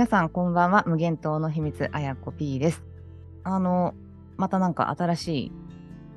[0.00, 0.82] 皆さんこんばんは。
[0.86, 2.82] 無限島の秘密あやこ P です。
[3.44, 3.92] あの
[4.38, 5.52] またなんか新しい、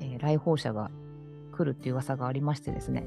[0.00, 0.90] えー来訪者が
[1.54, 3.06] 来るっていう噂がありましてですね。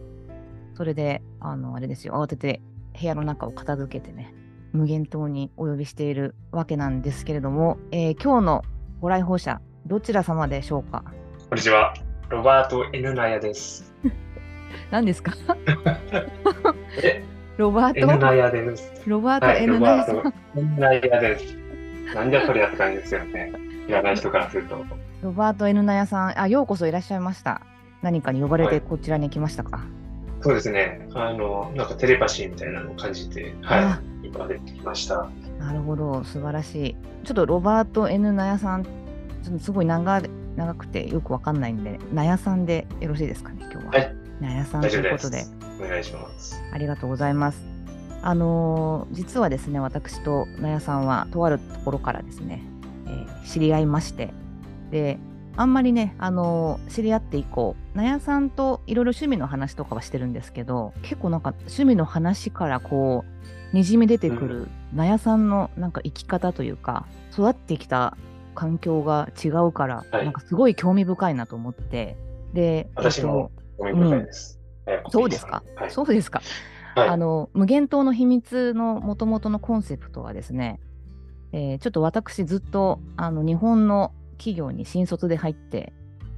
[0.75, 2.13] それであのあれですよ。
[2.13, 2.61] 慌てて
[2.93, 4.35] 部屋の中を片付けてね
[4.71, 8.61] 無限島にお呼びしているわけなんですけれども、えー今日の
[9.01, 11.03] ご来訪者どちら様でしょうか？
[11.49, 11.95] こんにちは。
[12.29, 13.95] ロバート・エヌナヤです。
[14.91, 15.33] 何ですか？
[17.01, 17.23] え、
[17.57, 18.91] ロバエヌナートヤです。
[19.07, 20.05] ロバート・はい、エナヤ
[20.77, 21.57] ナヤです。
[22.13, 23.51] なんじゃそりゃって感じですよね。
[23.87, 24.85] 知らない人からすると。
[25.23, 27.61] ロバート・エヌナヤさんあようこそいらっしゃいました
[28.03, 29.81] 何かに呼ばれはいてこちらに来ましたか、
[30.41, 31.07] そうですね。
[31.15, 35.27] あの、なんかテレパシーみたいなのを感じて、あはい、今出てきました。
[35.59, 36.95] なるほど、素晴らしい。
[37.23, 40.21] ちょっとロバート N ナヤさん、ちょっとすごい長
[40.55, 43.91] 長くてよくわかんないんで、ナヤさんでよろしいですかね、今日は。
[43.93, 44.26] はい。
[44.39, 45.53] ナヤさんということで、す。
[45.81, 46.61] お願いします。
[46.71, 47.61] ありがとうございます。
[48.21, 52.63] あのー実はですね、私とナヤさんは、とあるところからですね、
[53.05, 54.33] えー知り合いまして、
[54.91, 55.17] で、
[55.55, 63.23] あんまりね、あのー知り合って以降、ナヤさんといろいろ趣味の話とかはしてるんですけど、結構なんか趣味の話からこ
[63.73, 68.17] う、にじみ出てくる、ナヤさんのなんか生き方というか、育ってきた
[68.55, 72.17] 環境が違うから、はいなんかすごい興味深いなと思って、
[72.53, 74.59] で、私も興味深いです。
[74.85, 75.91] はいそうですか、はい。
[75.91, 76.41] そうですか。
[76.95, 80.79] はいあの無限島の秘密のもともとのコンセプトはですね、
[81.51, 85.93] えーちょっと私ずっとあの日本の企業に新卒で入って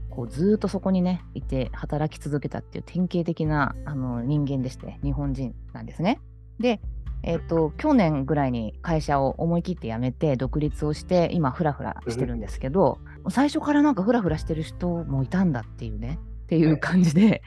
[0.09, 6.19] こうずーっとそこにねいて働き続けたっていう典型的なあの人間でして日本人なんですね。
[6.59, 6.81] で、
[7.23, 16.19] えー、と去年ぐらいに会社を思い切って辞めて独立をして今フラフラしてるんですけど、最初からなんかフラフラしてる人もいたんだっていうね
[16.49, 17.43] っていう感じで、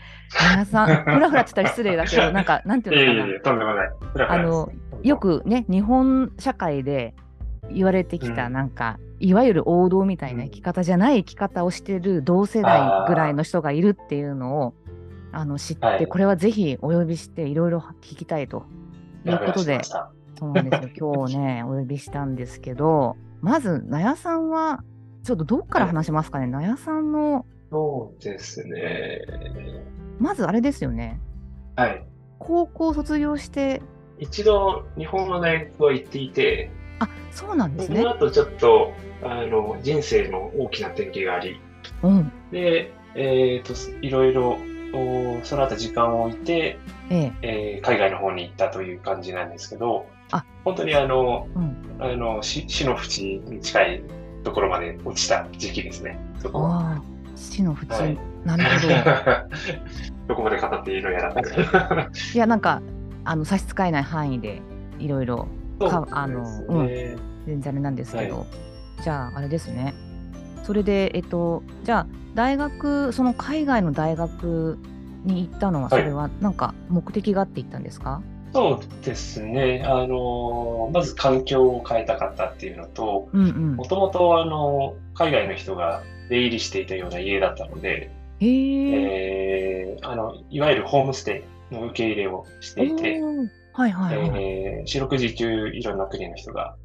[0.53, 3.25] 皆さんフラフラって言ったら失礼だけど なんかなんていいうのかな。
[3.25, 3.91] えいえいえ、とんでもない。
[4.29, 4.71] あの
[5.03, 7.17] よ、くね日本社会で
[7.69, 8.53] 言われてきたうん。
[8.53, 14.75] なんか、いわゆる王道みたいな生き方じゃない生き方をしてる同世代ぐらいの人がいるっていうのを
[15.33, 16.07] あの知って、はい。
[16.07, 18.67] これはぜひお呼びしていろいろ聞きたいと
[19.27, 20.07] いうことでそ
[20.43, 21.15] うなんですよ。
[21.17, 24.85] 今日ねお呼びしたんですけどまず納屋さんは
[25.25, 26.47] ちょっとどっから話しますかね。
[26.47, 29.23] 納屋さんのそうですね。
[30.21, 31.19] まずあれですよね。
[31.75, 32.05] はい。
[32.39, 33.81] 高校卒業して。
[34.19, 38.03] 一度日本の大学は行っていて、あそうなんですね。
[38.03, 38.93] その後ちょっと
[39.25, 41.59] あの人生の大きな転機があり、
[42.03, 42.31] うん。
[42.51, 44.59] で、えー、といろいろ
[44.95, 46.79] おその後時間を置いて、
[47.09, 47.33] ええ。
[47.41, 50.45] えー海外の方に行ったという感じなんですけど、あ。
[50.63, 51.77] 本当にあのうん。
[52.01, 54.03] あの死死の淵に近い
[54.45, 57.03] ところまで落ちた時期ですね、そこは。
[57.43, 58.19] ああ死の淵、はい。
[58.45, 58.95] なるほど。
[60.29, 61.41] どこまで語っていいのやら。
[61.41, 61.45] い。
[62.37, 62.81] やなんか
[63.25, 64.61] あの差し支えない範囲で
[64.99, 65.49] いろいろ
[65.81, 66.45] かあの
[67.47, 68.45] 全然あれなんですけど、は
[69.03, 69.95] じゃああれですね。
[70.63, 74.79] それでえっとじゃあ大学その海外の大学
[75.25, 76.05] に行ったのはそはい。
[76.05, 79.83] れはなんか目的があって行ったんですか、そうですね。
[79.87, 86.03] あの、まず環境を変えたかったっていうのと、もともとあの、海外の人が
[86.33, 88.11] 出入りしていたような家だったので、
[88.41, 93.21] へええーあの、いわゆるホームステイの受け入れをしていて、
[93.75, 96.77] はいはいはい、えー四六時中いろんな国の人が、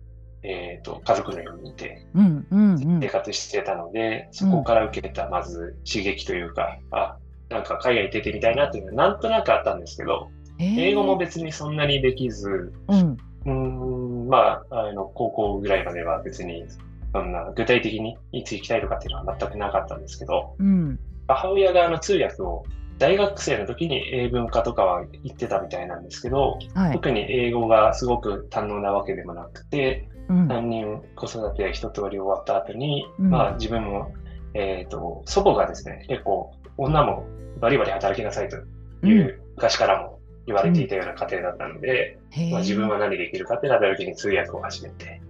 [0.44, 3.00] えーと、家族のようにいてうんうんうん。
[3.02, 7.18] 生活してたので、そこから受けたまず刺激というか、あ、
[7.50, 10.30] なんか海外に出てみたいなっていうのはなんとなくあったんですけど、
[10.60, 13.18] 英語も別にそんなにできず、うん。
[13.46, 16.66] うーん、まあ、あの、高校ぐらいまでは別に、
[17.14, 21.00] そんな具体的にいつ行きたいとかっていうのは全くなかったんですけど、うん。
[21.28, 22.64] 母親があの通訳を
[23.00, 30.48] 大学生の時に英文化とかは言ってたみたいなんですけど、はい、特に英語がすごく堪能なわけでもなくて、うん。
[30.48, 33.30] 3人子育て一通り終わった後に、うん。
[33.30, 34.14] まあ自分も、
[34.54, 37.26] えっ、と、祖母がですね、結構女も
[37.60, 38.58] バリバリ働きなさいと
[39.06, 42.52] いう、昔からも言われていたような家庭だったので、へー。
[42.52, 45.22] まあ、自分は何できるかってなった時に通訳を始めて、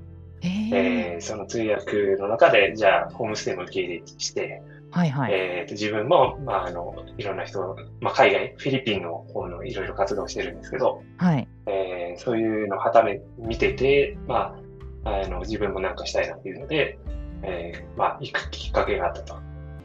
[0.42, 4.62] へーえーその通訳の中で、じゃあ、ホームステイも受け入れして、
[4.92, 14.56] はいはい、えーと自分も、まあ、あの、いろんな人、まあ、海外、フィリピンの方のいろいろ活動してるんですけど、はいえーそういうのをはため見てて、ま
[15.04, 16.98] あ、あの、自分もなんかしたいなっていうので、
[17.44, 19.36] えーまあ、行くきっかけがあったと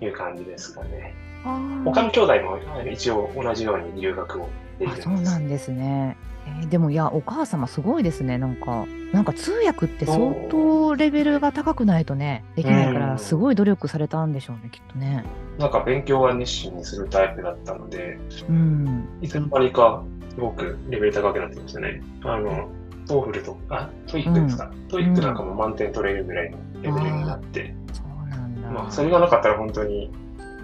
[0.01, 1.15] いう感じですかね。
[1.45, 2.59] あー他の兄弟も
[2.91, 4.49] 一応同じように留学をし
[4.79, 5.09] ているんあです。
[5.09, 6.17] そうなんですね。
[6.47, 15.25] えーでもいやお母様すごいですねなんかなんか通訳って相当レベルが高くないとねできないからうんすごい努力されたんでしょうねきっとね。
[15.59, 18.19] なんか勉強は熱心にするタイプだったので、
[18.49, 19.07] うん。
[19.21, 22.03] いつの間にかすごくレベル高くなってましたね。
[22.25, 22.71] あの、
[23.07, 28.71] TOEFL とか、 TOEIC ですか、 TOEIC なんかも満点取れるぐらいのレベルになって、そうなんだ。
[28.71, 30.11] まあ、それがなかったら本当に、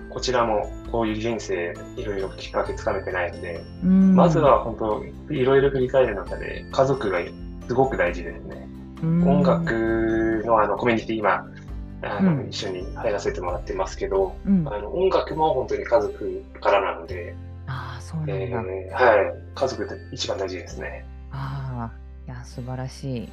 [0.08, 5.04] こちらもこういう人生、いろいろきっかけつかめてないので、うんまずは本当、
[5.34, 7.20] いろいろ振り返る中で、家族が
[7.68, 8.68] すごく大事ですね。
[9.02, 11.46] うん音楽のあのコミュニティ、今、
[12.02, 17.34] あのうん一緒に入らせてもらってますけど、うん、あの音楽も本当に家族からなので、
[17.66, 18.34] ああ、そうなんだ。
[18.34, 21.04] えーはい、家族って一番大事ですね。
[21.30, 23.28] ああ、いや、素晴らしい。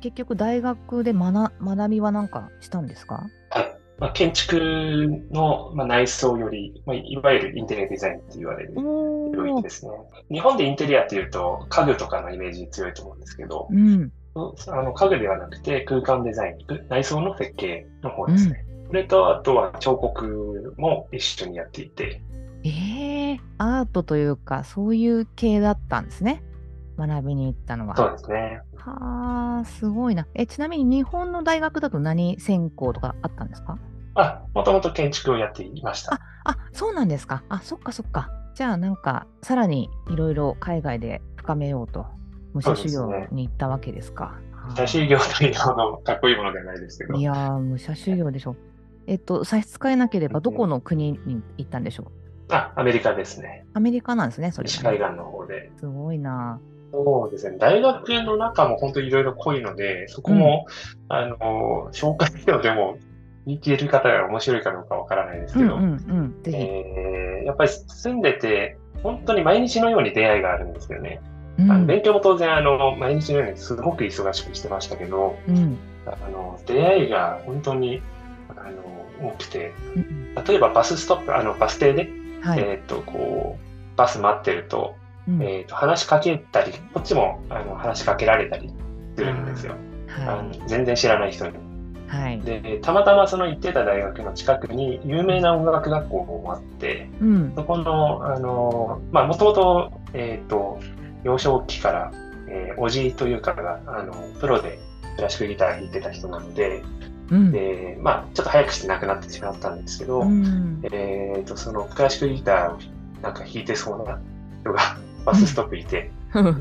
[0.00, 3.26] 結局、大学で学学びはなんかしたんですか？
[3.50, 4.60] はいまあ、建築
[5.30, 9.92] の、まあ、内装より、まあ、いわゆるインテリアデザインって言われる領域ですね。
[10.30, 14.12] 日本でインテリアっていうと家具とかのイメージ強いと思うんですけど、うん。
[14.34, 18.66] あの家具ではなくて空間デザイン、内装の設計の方ですね。
[18.88, 22.20] それと、あとは彫刻も一緒にやっていて、
[22.64, 26.42] ええアートというか、そういう系だったんですね。
[26.96, 27.96] 学びに行ったのは。
[27.96, 28.60] そうですね。
[28.76, 30.26] はあ、すごいな。
[30.34, 33.78] え、ちなみに日本の大学だと何専攻とかあったんですか？
[34.14, 36.20] あ、もともと建築をやっていました。
[36.44, 37.42] あ、そうなんですか。
[37.48, 38.30] あ、そっかそっか。
[38.54, 42.06] じゃあなんか、さらにいろいろ海外で深めようと、
[42.52, 44.38] 武者修行に行ったわけですか。
[44.76, 48.56] 写真業というほどかっこいいものではないですけどい、やー、武者修行でしょ。
[49.06, 52.54] えっと、差し支えなければ、どこの国に行ったんでしょう？
[52.54, 53.66] あ、アメリカですね。
[53.74, 55.72] アメリカなんですね、それはね、西海岸の方で。
[55.78, 56.60] すごいな。
[56.94, 57.58] そうですね。
[57.58, 60.66] 大学の中も本当にいろいろ濃いので、そこも、
[61.08, 62.98] あの、紹介してもでも、
[63.46, 65.78] 見ている方が面白いかどうかわからないですけど、
[67.44, 71.20] やっぱり住んでて、本当に毎日のように出会いがあるんですよね。
[71.58, 78.02] うんあの勉強も当然、あの、毎日のようにすごく忙しくしてましたけど、うんあの、出会いが本当に、
[78.56, 78.70] あ
[79.20, 82.60] の、多くて、うん例えばバスストップ、あの、バス停で、はい。
[82.60, 84.96] えっ、と、こう、バス待ってると、
[85.28, 88.70] うんえっ、と、話しかけたり、こっちも、あの、話しかけられたり
[89.16, 89.74] するんですよ。
[90.26, 91.54] あはの全然知らない人に。
[91.54, 91.56] い。
[92.08, 92.40] はい。
[92.40, 97.52] で、たまたまその行ってた大学の近くに有名な音楽学校もあって、うん。
[97.56, 100.78] そこの、あの、まあ、もともと、えっ、と、
[101.24, 102.12] 幼少期から、
[102.46, 104.78] えーおじいというかが、あの、プロで
[105.16, 106.82] クラシックギター弾いてた人なので、
[107.30, 107.52] うん。
[107.52, 112.78] で、まあ、ちょっと早くして亡くなってしまったんですけど、うんえっ、と、そのクラシックギターを
[113.22, 114.20] なんか弾いてそうな
[114.62, 116.10] 人がバスストップいて、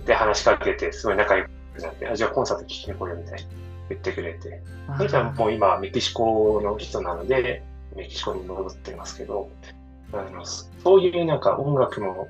[0.05, 3.45] で、話しかけて、すごい仲良くなって、あ、じゃあコンサート聴きに来いよみたいに
[3.89, 4.61] 言ってくれて、
[4.97, 7.63] それじゃもう今、メキシコの人なので、
[7.95, 9.49] メキシコに戻ってますけど、
[10.13, 12.27] あのそういうなんか音楽も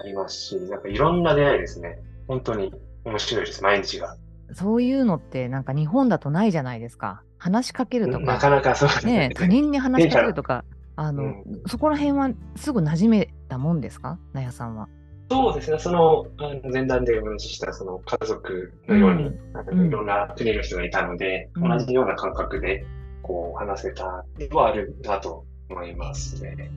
[0.00, 1.98] ありますし、なんかいろんな出会いですね。
[2.28, 2.72] 本当に
[3.04, 4.16] 面白いです、毎日が。
[4.52, 7.22] そういうのってなんか日本だとないじゃないですか。
[7.38, 10.64] 話しかけるとか、なかなかそうですね、他人に話しかけるとか、
[10.96, 14.18] あの、うんそこら辺はすぐ馴染めたもんですか？
[14.32, 14.88] なやさんは。
[15.30, 19.24] そうですね、そのあの前段でお話ししたその家族のように、
[19.70, 19.86] うん。
[19.88, 21.78] いろんな国の人がいたので、うん。
[21.78, 22.84] 同じような感覚で
[23.22, 26.70] こう話せたのはあるなと思いますね。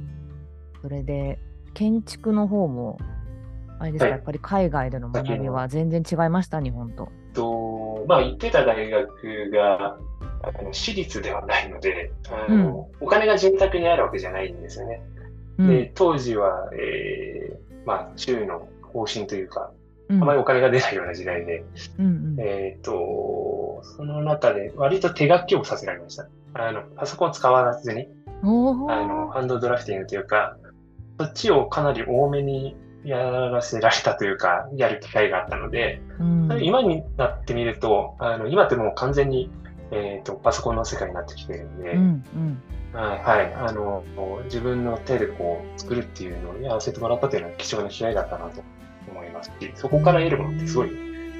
[0.82, 1.40] それで、
[1.74, 2.98] 建築の方も、
[3.80, 4.12] あれですか、はい。
[4.14, 7.10] やっぱり海外での学びは全然違いました、日本と。
[7.34, 9.98] とまあ、行ってた大学が
[10.44, 15.02] あの私立ではないのであの、お金が潤沢にあるわけじゃないんですよね。
[15.58, 15.68] うん。
[15.68, 19.72] で当時は、えーまあ、州の方針というか、
[20.10, 20.22] うん。
[20.22, 21.64] あまりお金が出ないような時代で、
[21.98, 22.40] うんうん。
[22.40, 26.28] えっ、と、その中で割と手書きをさせられました。
[26.54, 28.10] あの、パソコン使わずに、
[28.44, 30.58] おあの、ーハンドドラフティングというか、
[31.18, 36.60] そっちをかなり多めにやらせられたというか、やる機会があったので、うん。
[36.62, 39.50] 今になってみると、あの、今ってもう完全に、
[39.92, 42.62] えっ、と、パソコンの世界になってきてるんで、うんうん
[42.94, 44.04] はい、はい、あの、
[44.46, 48.64] 自分の手でこう、作るっていうのをやらせてもらったというのは貴重な機会だったなと
[49.10, 50.92] 思いますし、そこから得るものってすごい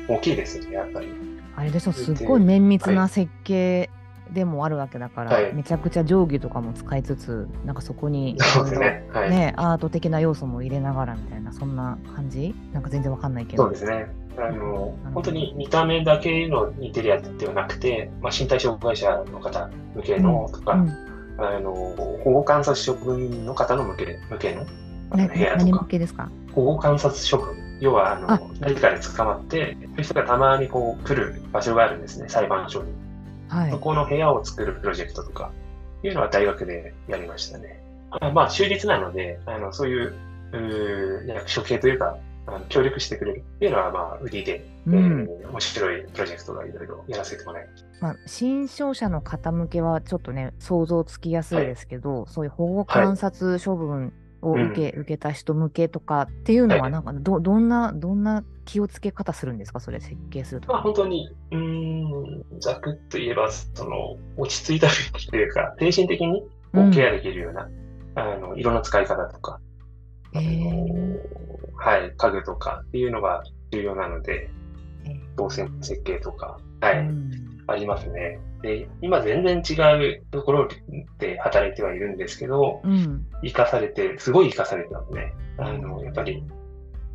[0.08, 1.08] 大きいですよね、やっぱり。
[1.56, 3.90] あれでしょ、すっごい綿密な設計
[4.32, 8.38] でもあるわけだから、はいめちゃくちゃ定規とかも使いつつ、なんかそこに
[8.70, 9.08] ね。
[9.12, 9.30] はい。
[9.30, 12.54] ね、アート的な要素も入れながらみたいな、そんな感じ？
[12.74, 13.64] なんか全然わかんないけど。
[13.64, 14.08] そうですね。
[14.38, 21.07] あの、本当に見た目だけのインテリアではなくて、まあ、身体障害者の方向けのとか、うん
[21.38, 21.74] あの、
[22.24, 24.66] 保護観察処分の方の向け向けの？
[25.12, 26.30] 部屋とか、けですか？
[26.54, 27.56] 保護観察処分。
[27.80, 32.92] 要は、あの、あ何かで捕まって、そういう人がたまにこう来る場所があるんですね、裁判所に。
[33.50, 33.78] はいそ。
[33.78, 35.52] この部屋を作るプロジェクトとか、
[36.04, 37.82] いうのは大学でやりましたね。
[38.20, 40.16] あまあ、州立なので、あの、そういう、
[41.28, 44.96] 役所系というか、あの協力してくれるっていうのは、まあ、売りで、うん。
[44.96, 56.92] えー面白いプロジェクトがいろいろやらせてもらいましまあ、新商社の方向けはちょっとね、想像つきやすいですけど、そういう保護観察処分を受け,、受けた人向けとかっていうのは、はい。
[56.92, 60.72] なんかどどんな、どんな気をつけ方するんですか、それ設計すると。
[60.72, 60.84] まあき。
[60.84, 66.44] 本当に、うーん、ざくっと言えば、その、落ち着いた雰囲気というか、精神的に
[66.94, 67.70] ケアできるような、
[68.16, 69.60] あの、色の使い方とか、
[71.76, 74.50] はい、家具とかっていうのが重要なので、
[75.06, 78.40] えー動線設計とか、はい、うんありますね。
[78.62, 79.74] で、今全然違
[80.20, 80.70] うところ
[81.20, 85.34] で働いてはいるんですけど、うん、生かされて、すごい生かされてますね。
[85.58, 86.44] あの、やっぱり、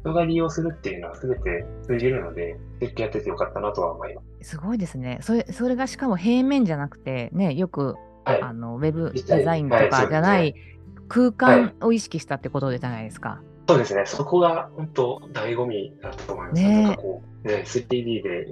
[0.03, 4.51] 人が利用するっていうのは全て通じるので、設計やっててよかったなとは思います。
[4.51, 5.19] すごいですね。
[5.23, 8.43] それそれがしかも平面じゃなくて、ね、よくはい。
[8.43, 10.72] あのウェブデザインとはいかじゃない、そう
[11.13, 13.43] 空間を意識したってことじゃないですか。
[13.69, 14.05] そうですね。
[14.07, 16.63] そこが本当醍醐味だと思います。
[16.63, 18.47] ねえなんかこう、ね、3D で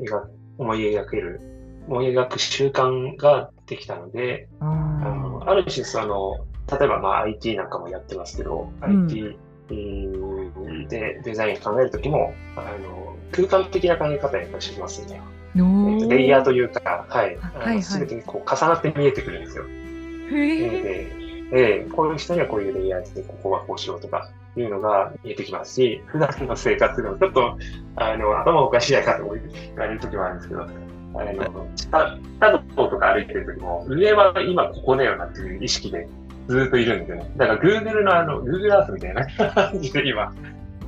[0.59, 1.41] 思い描ける、
[1.89, 6.37] 思い描く習慣ができたので、ああのある種その、
[6.79, 9.39] 例えばまあ IT なんかもやってますけど、うん IT
[10.89, 15.23] でデザイン考えるときも、あの、空間的な考え方やっぱりしますね。
[15.55, 17.39] えっとレイヤーというか、はい。
[17.41, 19.65] あはいはいてにこう重なって見えてくるんですよ。
[20.33, 21.20] へえで、
[21.53, 27.59] えーこういう人にはこういうレイヤーで、ここはこうしようとかいうのが見えてきますし、普段の生活でもちょっと、
[27.97, 29.31] あの、頭おかしいやかと言
[29.77, 30.67] われる時もあるんですけど、あ
[31.25, 36.09] の、下、下の方とか歩いてる時も、上は今ここだよなっていう意識で
[36.49, 37.31] ずーっといるんですよね。
[37.37, 40.33] だから Google のあの、Google Earth みたいな 感じで今、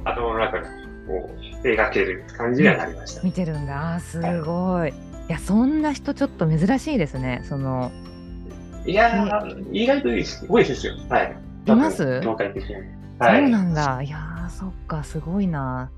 [0.04, 0.66] 頭の中で
[1.06, 1.30] こ
[1.64, 3.22] う、描ける感じにはなりました。
[3.22, 3.98] 見てるんだ。
[4.00, 4.90] すごい。
[4.90, 4.92] い
[5.28, 7.42] や、そんな人ちょっと珍しいですね。
[7.44, 7.90] その、
[8.84, 10.08] いやー、意外と
[10.48, 10.94] 多いですよ。
[11.08, 11.36] はい。
[11.66, 12.20] います？
[12.22, 12.68] 業界的に。
[12.70, 14.02] そうなんだ。
[14.02, 15.90] いやー、そっか、すごいな。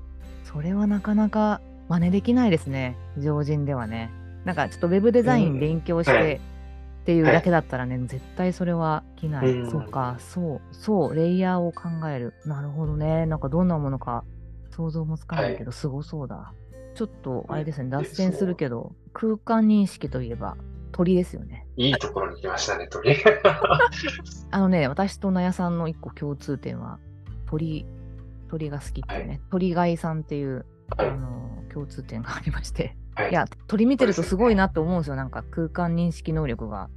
[0.43, 2.95] それはなかなか真似できないですね。
[3.17, 4.11] 常人ではね。
[4.43, 6.41] なんかちょっとウェブデザイン勉強して、うんはい
[7.05, 9.51] っていうだけだったらね、絶対それは着ない。
[9.51, 12.33] うんそうか、そう、そう、レイヤーを考える。
[12.47, 13.27] なるほどね。
[13.27, 14.23] なんかどんなものか
[14.71, 16.51] 想像もつかないけど、すごそうだ。
[16.95, 20.57] ちょっと、あれですね、脱線するけど、空間認識といえば
[20.95, 21.67] 鳥ですよね。
[21.75, 23.17] いいところに来ましたね、鳥。
[24.49, 26.99] あのね、私と納屋さんの一個共通点は、
[27.47, 27.85] 鳥、
[28.47, 35.17] 鳥が好きっていうね、鳥飼いさんっていう、はいあの共通点がありまして、はいいや、鳥見てるとすごいなって思うんですよ。
[35.17, 36.89] なんか空間認識能力が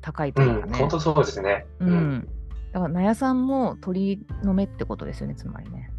[0.00, 0.78] 高いとうん、いうかね。
[0.78, 1.66] 本当そうですね。
[1.78, 2.28] うん。
[2.72, 5.92] だから、納屋さんも鳥の目ってことですよね、つまりね。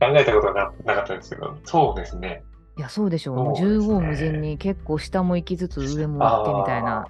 [0.00, 2.42] 考えたことがなかったんですけど、そうですね。
[2.78, 3.36] いや、そうでしょう。
[3.36, 7.06] もうね横無尽に結構下も行きつつ上も行ってみたいな。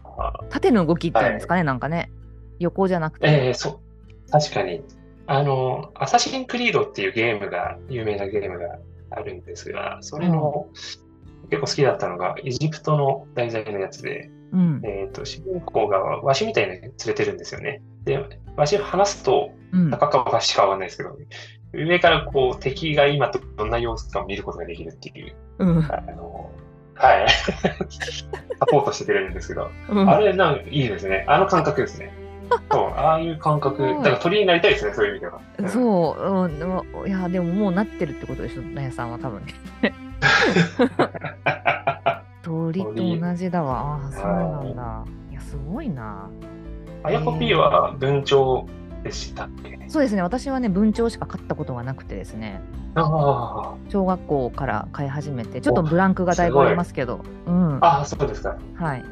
[0.50, 2.11] 縦の動きっていうんですかね、なんかね。
[2.59, 3.28] 横じゃなくて。
[3.28, 4.31] ええそう。
[4.31, 4.83] 確かに。
[5.26, 8.78] あの、アサシンクリードっていうゲームが、有名なゲームが
[9.11, 10.66] あるんですが、それの、
[11.50, 14.81] 結構好きだったのが、エジプトの題材のやつで、うん。
[14.85, 17.83] えっ、と、主人公がワシみたいに連れてるんですよね。
[18.04, 18.19] で、
[18.57, 19.90] ワシを離すと、うん。
[19.90, 21.16] 高かワシかわかんないですけど、
[21.73, 25.79] 上からこう敵が今どんな様子かを見ることができるっていう、うん。
[25.79, 26.50] あの、
[26.95, 27.29] はい。
[28.59, 31.25] サポートしてくれるんですけど、うんあれなんかいいですね。
[31.26, 32.12] あの感覚ですね。
[32.71, 35.41] そう、ああいう感覚、だから鳥になりたいですね、そういう意味では。
[35.59, 39.95] うんそう、うんでも、いや、でももうなってるってことでしょ、納屋さんは多分ね。
[42.43, 44.00] 鳥と同じだわ。
[44.02, 45.05] ああ、そうなんだ。
[45.31, 46.29] いや、すごいな。
[47.05, 48.64] あやこ P は文鳥
[49.02, 49.78] でしたっけ？
[49.88, 52.61] そうですね、私はね、文鳥しか飼ったことがなくてですね、
[52.94, 57.78] あ小学校から飼い始めて、ちょっとブランクがだいぶありますけど、うん。
[57.80, 58.56] あ、そうですか。
[58.75, 59.04] はい。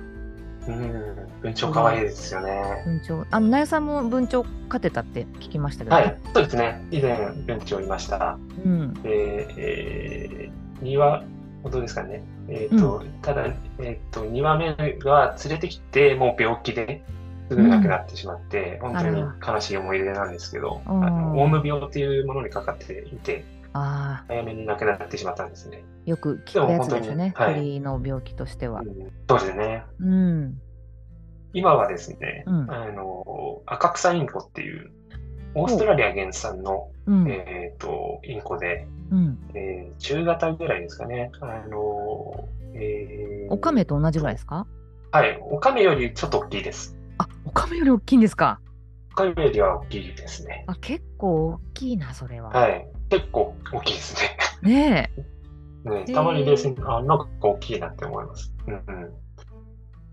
[0.68, 2.82] うん、文鳥かわいいですよね。
[2.84, 3.26] 文鳥。
[3.30, 6.86] あの、納屋さんも文鳥飼ってたって聞きましたけど、はい、そうですね。
[6.90, 7.16] 以前、
[7.46, 8.38] 文鳥いました。
[8.64, 8.94] うん。
[9.02, 11.24] で、えー、2話、
[11.64, 12.22] どうですかね。
[12.48, 13.46] えっ、と、ただ、
[13.78, 17.02] えっ、と、2話目が連れてきて、もう病気で
[17.50, 25.82] すぐ亡くなってしまって、本当に悲しい思い出なんですけど、うんあのオウム病っていうものにかかっていて、あ早めに亡くなってしまったんですね。
[26.06, 28.84] あ、よく聞くやつですよね、はい鳥の病気としてはう。
[28.84, 28.86] ん、
[29.28, 29.84] そうですね。
[29.98, 30.60] うん。
[31.52, 34.92] 今はですね、うんあの、赤草インコっていう、
[35.56, 37.28] オーストラリア原産の、うん。
[37.28, 39.38] えっ、と、インコで、うん。
[39.54, 41.32] えー中型ぐらいですかね。
[41.40, 44.68] あの、えーオカメと同じぐらいですか？
[45.10, 46.96] はい、オカメよりちょっと大きいです。
[47.50, 48.60] あ、オカメより大きいんですか？
[49.12, 50.64] オカメよりは大きいですね。
[50.68, 52.50] あ、結構大きいな、それは。
[52.50, 54.36] はい、結構大きいですね。
[54.62, 55.12] ね
[55.84, 55.90] え。
[55.90, 58.52] ねたまに冷静に、あ、なんか大きいなって思います。
[58.66, 59.10] うんうん。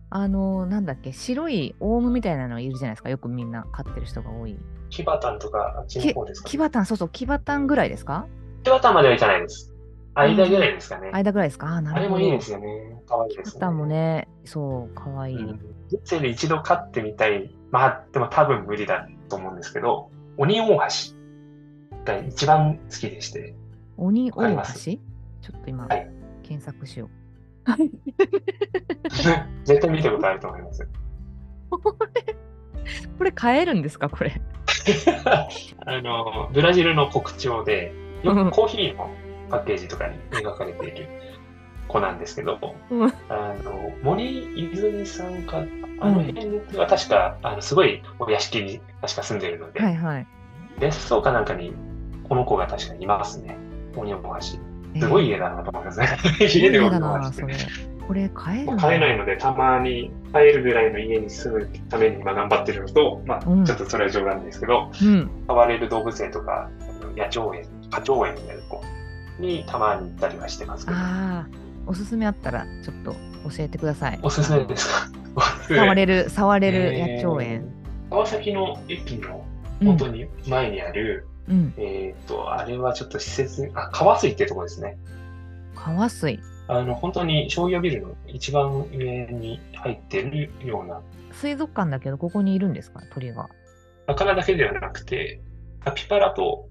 [0.10, 3.10] あの、なんだっけ、白いオウムみたいなのいるじゃないですか？
[3.10, 4.58] よくみんな飼ってる人が多い。
[4.90, 8.26] キバタンとかあっちの方ですか、キバタン、そうそう、キバタンぐらいですか？
[8.64, 9.74] キバタンまではいかないです。
[10.22, 11.10] 間ぐらいですかね。
[11.14, 11.68] 間ぐらいですか？
[11.68, 12.00] あ、なるほど。
[12.00, 13.02] あれもいいですよね。
[13.08, 13.60] 可愛いですね。
[13.62, 15.36] タンもね、そう、かわいい。
[15.38, 15.60] うん
[15.90, 17.50] 人生で一度飼ってみたい。
[17.72, 20.76] まあ、でも多分無理だと思うんですけど、鬼大橋
[22.04, 23.56] が一番好きでして。
[23.96, 24.64] 鬼大橋？
[24.74, 26.10] ちょっと今、はい
[26.44, 27.10] 検索しよ
[29.66, 30.84] 絶対見たことあると思います。
[30.84, 30.88] う。
[33.18, 34.10] これ買えるんですか？
[34.10, 34.42] これ。
[35.86, 37.94] あの、ブラジルの国鳥で、
[38.24, 39.10] ようんくコーヒーの
[39.50, 41.08] パッケージとかに描かれている
[41.88, 45.64] 子なんですけど、うんあの、森泉さんか、
[46.00, 50.28] あの辺は確か、あの、すごいお屋敷に確か住んでるので、はいはい。
[50.80, 51.74] 別荘かなんかに
[52.28, 53.58] この子が確かにいますね。
[53.96, 55.00] 鬼大橋。
[55.00, 56.08] すごい家だなと思いますね。
[56.40, 57.56] 家で家鬼だな、大橋ってそれ。
[58.08, 65.30] これ買える買えないので、たまに買えるぐらいの家に住むために今頑張ってるのと、まあ、うんちょっとそれは冗談ですけど、うん。
[65.48, 66.70] 飼われる動物園とか、
[67.16, 68.84] 野鳥園、花鳥園みたいなとこ
[69.40, 71.48] にたまに行ったりはしてますけど、ああ、
[71.86, 74.20] おすすめあったらちょっと教えてください。
[74.24, 75.10] おすすめですか？
[75.70, 77.74] 触れる、触れるえー野鳥園。
[78.10, 79.46] 川崎の駅の
[79.82, 81.74] うん本当に前にある、うん。
[81.78, 84.98] えっ、と、あれはちょっと施設、あ、川水ってとこですね。
[85.76, 86.40] 川水。
[86.68, 91.02] あの、本当に商業ビルの一番上に入ってるような、
[91.32, 93.02] 水族館だけど、ここにいるんですか？
[93.14, 93.50] 鳥が。
[94.08, 95.42] 魚だけではなくて、
[95.84, 96.68] カピバラと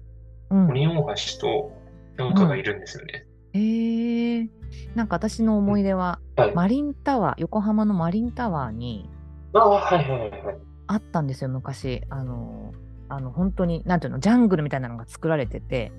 [0.49, 0.67] うん。
[0.69, 1.71] 鬼大橋と
[2.17, 3.25] なんかがいるんですよね。
[3.53, 4.49] えー、
[4.95, 6.53] なんか私の思い出は、はい。
[6.53, 9.09] マリンタワー、横浜のマリンタワーに
[9.53, 10.57] ああ、はいはいはいはい。
[10.87, 12.01] あったんですよ、昔。
[12.09, 12.73] あの、
[13.09, 15.91] あの本当に、なんていうの、ジャングルみたいなのが作られてて、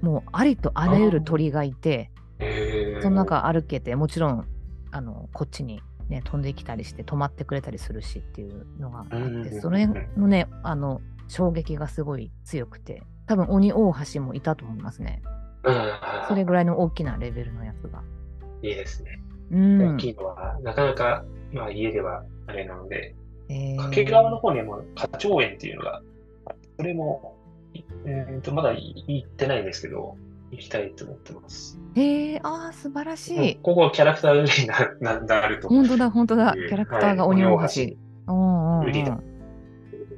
[0.00, 4.46] もうありとあらゆる鳥がいて、えー、その中歩けて、もちろん、
[4.90, 15.22] あの、こっちに、ね、飛んできたりして、止まってくれたりするしっていうのがあって、うんそれのね、あの、衝撃がすごい強くて、多分鬼大橋もいたと思いますね。
[15.64, 18.02] うん、それぐらいの大きなレベルのやつが。
[18.62, 19.20] いいですね。
[19.50, 19.96] うん大。
[19.98, 23.14] きいのは、なかなか、まあ家ではあれなので、
[23.48, 26.02] えー掛川の方にも花鳥園っていうのが、
[26.76, 27.36] それも、
[27.74, 30.16] いえー、とまだ行ってないんですけど、
[30.50, 31.78] 行きたいと思ってます。
[31.94, 33.56] へえ、ああ、素晴らしい。
[33.56, 36.54] ここキャラクター売りになると本当だ、本当だ。
[36.54, 38.84] キャラクターが鬼大はい橋。
[38.86, 39.16] 売りだや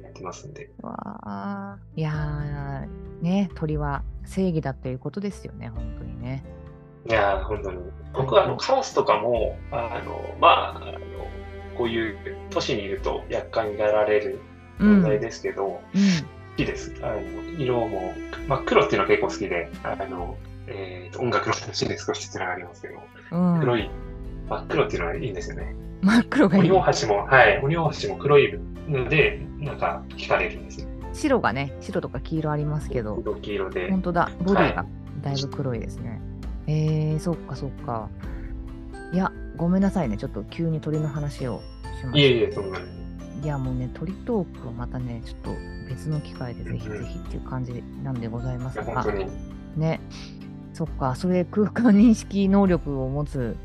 [0.09, 0.69] ってますんで。
[0.81, 6.43] わあ、いやー、ね、鳥は正義だということですよね、本当にね。
[7.09, 7.79] いやー、本当に。
[8.13, 10.99] 僕はあのカラスとかも、あの、まあ、あの、
[11.77, 12.17] こういう
[12.49, 14.39] 都市にいると厄介になられる
[14.79, 14.99] うん。
[14.99, 16.93] 存在ですけど、好うきです。
[17.01, 17.21] あの、
[17.57, 18.13] 色も、
[18.47, 20.37] 真っ黒っていうのは結構好きで、あの、
[20.67, 23.55] えーと、音楽の話で少しつながりますけど、ん。
[23.55, 23.89] うん、黒い、
[24.49, 25.75] 真っ黒っていうのはいいんですよね。
[26.01, 26.71] 真っ黒がいい鬼。
[26.71, 30.87] 大橋も、はい、鬼大橋も黒いので、なんか惹かれるんですよ。
[31.17, 33.89] 白がね、白とか黄色ありますけど、色黄色で。
[33.89, 34.85] 本当だ、ボディが
[35.21, 36.21] だいぶ黒いですね。
[36.67, 38.09] えー、そっかそっか。
[39.11, 41.61] いや、ごめんなさいね、ちょっと急に鳥の話を
[41.99, 42.85] しましいえいえ、そんなに。
[43.41, 43.45] た。
[43.45, 45.51] いや、もうね、鳥トークをまたね、ちょっと
[45.89, 49.05] 別の機会でぜひぜひっていう感じなんでございますが。
[49.75, 49.99] ね、
[50.73, 53.55] そっか、それ空間認識能力を持つ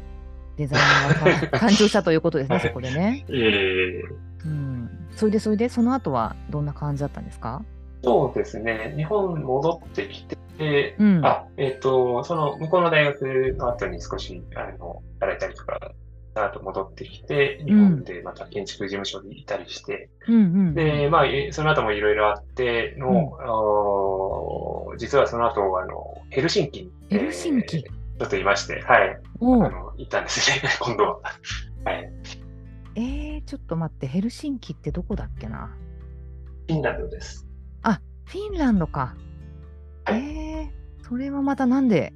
[0.57, 3.25] デザイナーが誕生 したということですね、そこでね。
[3.29, 4.03] え。
[4.45, 4.82] うん。
[5.17, 7.63] それで、それで、その後はどんな感じだったんですか？
[8.05, 8.95] そうですね。
[8.97, 10.27] 日本戻ってき
[10.59, 11.25] て、うん。
[11.25, 15.93] あ、えっ、と、その向こうの大学の後に少し、あの、働いたりとか、
[16.35, 20.39] あと戻ってきて、日本でまた建築事務所にいたりして、うんう
[20.71, 20.75] ん。
[20.75, 23.11] で、まあ、えその後もいろいろあっての、
[23.47, 27.83] お実はその後、あの、ヘルシンキに、ヘルシンキえー
[28.19, 31.21] ちょっといまして、はい、あの、行ったんですね、今度は。
[31.85, 32.13] はい。
[32.95, 35.75] えー、ちょっと待って、ヘルシンキってどこだっけな？
[36.69, 37.47] フィンランドです。
[37.83, 39.15] あ、フィンランドか。
[40.05, 42.13] はいえー、それはまたなんで、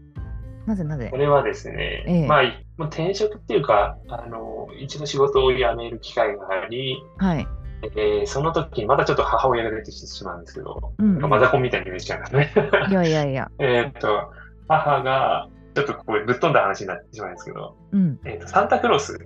[0.66, 1.08] なぜなぜ？
[1.10, 2.42] これはですね、ええまあ、
[2.86, 7.46] 転職っていうか、あの、一度仕事を辞める機会があり、はい。
[7.82, 12.52] えーその時にまたちょっと母親が出てきてしまうんですけど、うん、マザコンみたいに見えちゃうんですね。
[12.90, 13.50] いやいやいや。
[13.60, 14.32] えっと、
[14.66, 18.18] 母が、ちょっとこうぶっ飛んだ話になってしまうんですけど、うん。
[18.24, 19.18] えっ、と、サンタクロース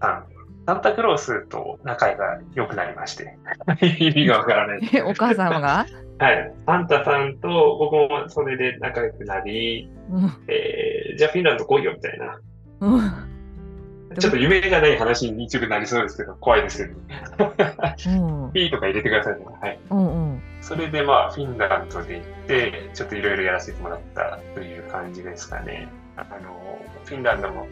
[0.00, 0.26] さん、
[0.68, 3.38] サンタクロースと仲が良くなりまして、
[3.98, 4.80] 意味がわからない。
[4.92, 5.86] え、お母様が？
[6.18, 6.52] はい。
[6.66, 10.30] サンタさんと僕もそれで仲良くなり、うん。
[10.46, 12.38] えーじゃあフィンランド来いよみたいな。
[12.80, 14.14] うん。
[14.18, 17.46] ちょっと夢がない話に一部なりそうですけど、怖いですけど。
[17.46, 18.52] うん。
[18.52, 19.46] ピーとか入れてくださいね。
[19.62, 19.78] はい。
[19.90, 20.42] うんうん。
[20.60, 25.88] それでまあ、フィンランドで行って、ちょっといろいろやらせてもらったという感じですかね。
[26.16, 27.66] あの、フィンランドも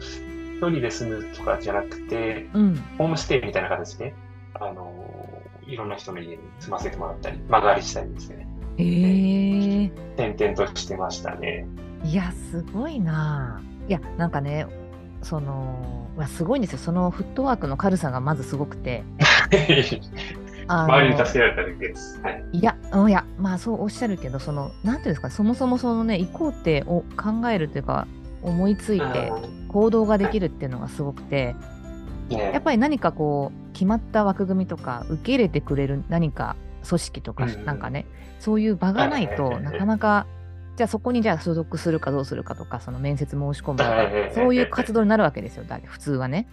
[0.57, 2.75] 一人で住むとかじゃなくて、うん。
[2.97, 4.15] ホームステイみたいな形で、
[4.55, 5.07] あの、
[5.67, 8.47] いろんな人の家に住ませてもらったり、間借りしたりですね。
[8.79, 11.67] えー、転々としてましたね。
[12.03, 13.61] いや、すごいな。
[13.87, 14.65] いや、なんかね、
[15.21, 16.79] その、いやすごいんですよ。
[16.79, 19.03] そのフットワークの軽さがまずすごくて。
[20.69, 22.19] 周りに助けられただけです。
[22.21, 22.43] はい。
[22.51, 22.75] いや、
[23.07, 28.05] いやまあそうおっしゃるけどそのなんていうんですかそもそもそのね行こうってお考えるというか
[28.41, 29.31] 思いついて
[29.67, 31.55] 行動ができるっていうのがすごくて、
[32.29, 36.55] やっぱり何かこう決まった枠組みとか受け入れてくれる何か
[36.87, 38.05] 組織とか、なんかね
[38.39, 40.27] そういう場がないとなかなか
[40.75, 46.47] じゃあそこにじゃあ所属するかどうするかとかその面接申し込むとかそういう活動になるわけですよだ普通はね。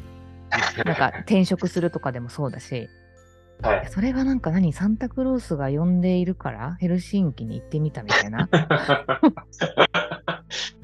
[0.85, 2.89] なんか転職するとかでもそうだし。
[3.63, 8.49] はい、それはなんか何サンタクロースが呼んでいるからヘルシンキに行ってみたみたいな。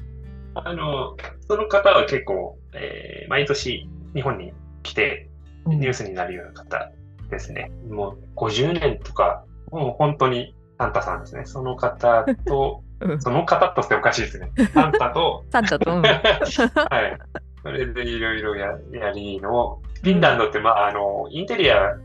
[0.55, 1.15] あの、
[1.47, 5.29] その方は結構、えー、毎年日本に来て
[5.65, 6.91] ニュースになるような方
[7.29, 7.71] ですね。
[7.89, 11.45] うん、もう50年とか、もう本当にサンタさんですね。
[11.45, 14.51] その方と、 うん、その方としておかしいですね。
[14.73, 16.19] サンタと、 サンタと、うん、 はい。
[17.63, 21.95] それでいろいろややりの、フィンランドって、まあ、あの、インテリア、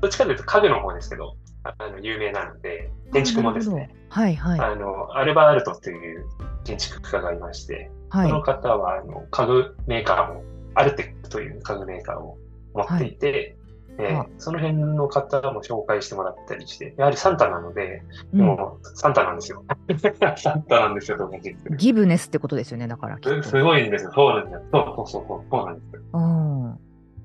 [0.00, 1.36] どっちかというと家具の方ですけど、
[1.78, 4.60] あの有名なので、建築もですね、はいはい。
[4.60, 6.26] あの、アルバ・アルトという
[6.64, 10.42] 建築家がいまして、はい、その方はあの家具メーカーも、
[10.74, 12.38] アルテックという家具メーカーを
[12.74, 13.56] 持っていて、
[13.98, 19.64] はい、えー、その辺の方も紹介してもらったりして、やはりサンタなので、うん、もうサンタなんですよ。
[20.36, 21.30] サンタなんですよ、
[21.76, 24.12] ギブネスってことですよね、だからすごいんですよ。
[24.14, 24.62] そうなんですよ。
[24.72, 26.02] そうそうそう、そうなんですよ。
[26.12, 26.78] うん、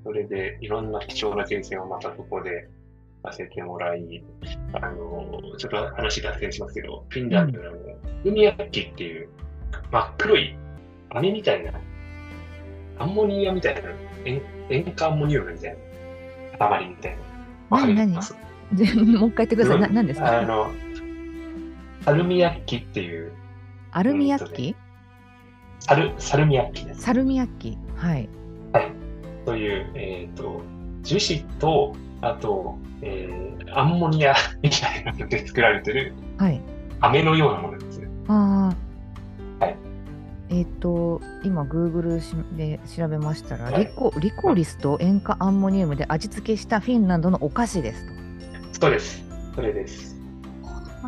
[0.04, 2.68] それで、いろんな貴重な経験をまたそこで
[3.22, 4.24] させてもらい、
[4.72, 7.70] あの、ちょっと話脱線しますけど、フィンランドの
[8.24, 9.28] 海焼きっていう
[9.90, 10.56] 真っ黒い
[11.14, 11.72] 飴みたいな、
[12.98, 13.80] アンモニアみたいな、
[14.24, 15.76] 塩塩化アンモニウムみたい
[16.58, 17.16] な、塊みたい
[17.70, 17.76] な。
[17.76, 18.34] わかります？
[18.34, 19.80] もう一回言ってください。
[19.80, 20.40] な何ですか？
[20.40, 20.70] あの、
[22.04, 23.32] サルミヤッキっていう。
[23.92, 24.74] アルミヤッキ、
[25.80, 27.02] サル、サルミヤッキです。
[27.02, 27.76] サルミヤッキ。
[27.96, 28.28] はい。
[28.72, 28.92] はい。
[29.44, 30.62] という、えっ、ー、と、
[31.02, 36.60] 樹脂と、あと、えー、アンモニアみたいなので作られてる、はい。
[37.00, 38.08] 飴のようなものですね。
[38.28, 38.72] あ
[39.60, 39.64] あ。
[39.64, 39.76] はい。
[40.52, 42.20] えっ、ー、と、今、Google
[42.56, 48.12] で調べましたら、はい、リコリコリスと塩化アンモニウムで味付けしたフィンランドのお菓子ですと。
[48.82, 49.24] そうです。
[49.54, 50.14] それです。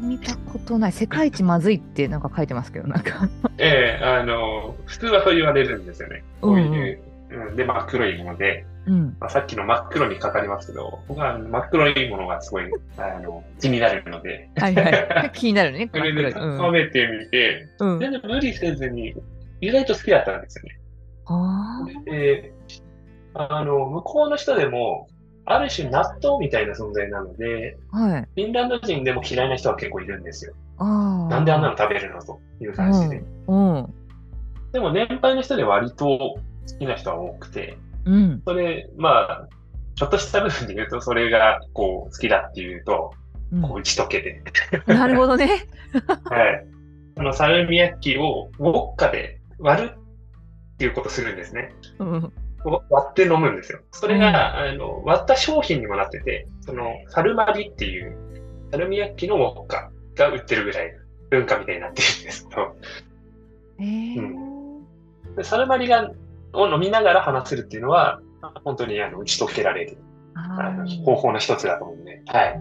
[0.00, 0.92] 見たことない。
[0.92, 3.28] 世界一まずいってなんか書いてますけど、なんか
[3.58, 6.24] ええー、あの、普通はそう言われるんですよね。
[6.40, 6.98] こういう。
[7.28, 12.64] うん、うん、で、真っ黒いもので、うんまあ、さっきの真っ黒にかかりますけど、僕は真っ黒いものがすごい
[12.96, 14.48] あの気になるので。
[14.56, 15.30] はいはい。
[15.34, 15.90] 気になるね。
[15.92, 19.14] それで食べてみて、うん、全然無理せずに
[19.64, 20.78] 意外と好きだったんですよね。
[21.26, 22.52] あで
[23.34, 25.08] あの、向こうの人でも、
[25.46, 30.54] ある種納豆みたいな存在なので、はい、フィンランド人でも嫌いな人は結構いるんですよ。
[30.78, 33.22] なんであんなの食べるのという感じで。
[33.46, 33.94] うんうん、
[34.72, 36.38] でも年配の人で割と好
[36.78, 39.48] きな人は多くて、うん、それ、まあ、
[39.96, 43.12] ちょっとした部分で言うと、それがこう好きだっていうと、
[43.62, 44.42] こう打ち解けて。
[44.92, 45.48] なるほどね。
[46.24, 46.66] はい。
[47.16, 49.90] あの、サルミヤッキをウォッカで割る
[50.74, 51.74] っていうことするんですね。
[51.98, 52.32] うん、
[52.64, 53.80] 割って飲むんですよ。
[53.92, 54.28] それが、
[54.62, 58.14] うん、あの割った商品にもなってて、そのサルマリっていう
[58.70, 60.92] サルミヤッキのウォッカが売ってるぐらい
[61.30, 62.76] 文化みたいになってるんですけど。
[63.78, 64.20] えー、
[65.36, 66.12] うん、サルマリが
[66.52, 68.20] を飲みながら話せるっていうのは、
[68.64, 69.96] 本当にあの打ち解けられる
[70.34, 72.60] あの方法の一つだと思うんで、はい。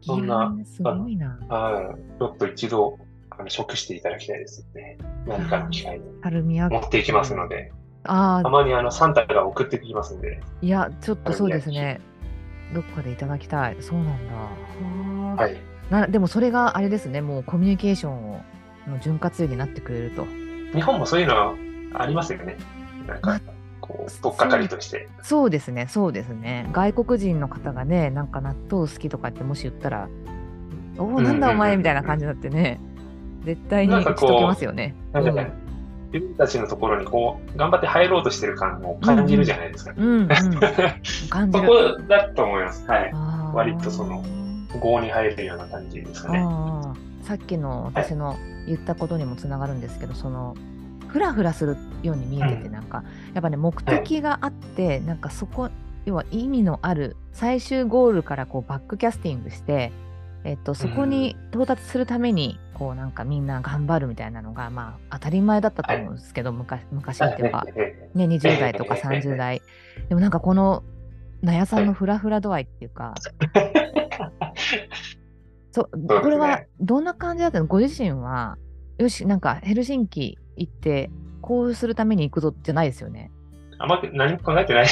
[0.00, 1.38] そんな、すごいな。
[1.48, 2.18] はい。
[2.18, 2.98] ちょっと一度、
[3.38, 4.98] あの食していただきたいですね。
[5.26, 6.04] 何かの機会に
[6.70, 7.72] 持っていきますので。
[8.04, 10.40] あたまにあのサンタが送ってきますんで。
[10.62, 12.00] いや、ちょっとそうですね。
[12.74, 13.76] どっかでいただきたい。
[13.80, 15.42] そうなんだ。
[15.42, 15.56] はい。
[15.90, 18.40] なでもそれがあれですね、もうコミュニケーションを
[18.88, 20.26] の潤滑油になってくれると。
[20.74, 21.54] 日本もそういうの
[21.94, 22.56] ありますよね。
[23.06, 23.40] なんか、
[23.80, 25.08] こう、とっかかりとして。
[25.22, 26.68] そうですね、そうですね。
[26.72, 30.08] 外国人の方がね、なんか納豆好きとかってもし言ったら、
[30.98, 32.80] おお、なんだお前みたいな感じになってね、
[33.48, 34.94] 絶対に打ち解けますよね。
[35.14, 35.50] なんかね、
[36.12, 39.94] 自分たちのところにこう頑張って入ろうとしてる感を感じるじゃないですか。
[41.50, 42.86] そこだと思います。
[42.86, 43.12] はい。
[43.54, 44.22] 割とその、
[44.84, 46.44] 業に入るような感じですかね。
[47.22, 50.54] さっきの私の言ったことにもつながるんですけど、はい、その
[51.06, 55.70] ふらふらするように見えてて、なんか、やっぱね、目的があって、なんかそこ、
[56.04, 59.90] 要は意味のある最終ゴールからこうバックキャスティングして、
[60.44, 67.66] えっと、そこに到達するために、こうなんかみんな頑張るみたいなのが、まあ当たり前だったと思うんですけど、昔昔っていうか、
[68.14, 69.62] ね、20代とか30代。
[70.08, 70.84] でもなんかこの、
[71.42, 73.14] 納屋さんのフラフラ度合いっていうか、
[75.72, 77.66] そう、これはどんな感じだったの？
[77.66, 78.58] ご自身は、
[78.98, 81.10] よし、なんかヘルシンキ行って、
[81.40, 83.30] こうするために行くぞじゃないですよね。
[83.78, 84.86] あんま何も考えてない。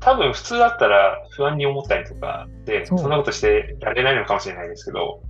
[0.00, 5.22] 多分普通だったら不安に思ったりとかで、そんなことしてられないのかもしれないですけど、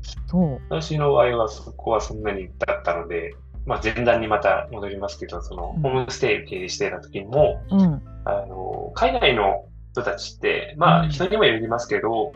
[0.68, 3.35] 私の場合はそこはそんなにだったので、
[3.66, 12.33] まあ、前段にまた戻りますけど、その、ホームステイ経営してた時も、うん、あの、海外の人たちって、まあ、人にもよりますけど、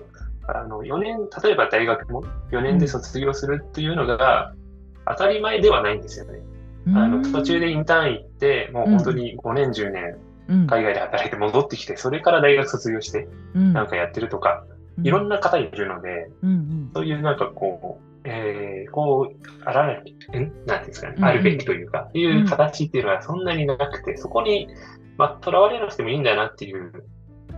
[0.47, 4.55] あの、4年、例えば大学も4年で卒業するっていうのが、
[5.09, 6.41] 当たり前ではないんですよね。
[6.95, 14.65] あの途中でインターン行って、もう本当に5年、10年、海外で働いて戻ってきて、それから大学卒業して、なんかやってるとか、
[15.03, 16.31] いろんな方いるので、
[16.95, 24.69] そういうなんかこう、えー、こう、あらない、んなんですかね、あるべきというか、いう形っていうのはそんなになくて、そこに、
[25.17, 26.93] まあ、囚われなくてもいいんだなっていう、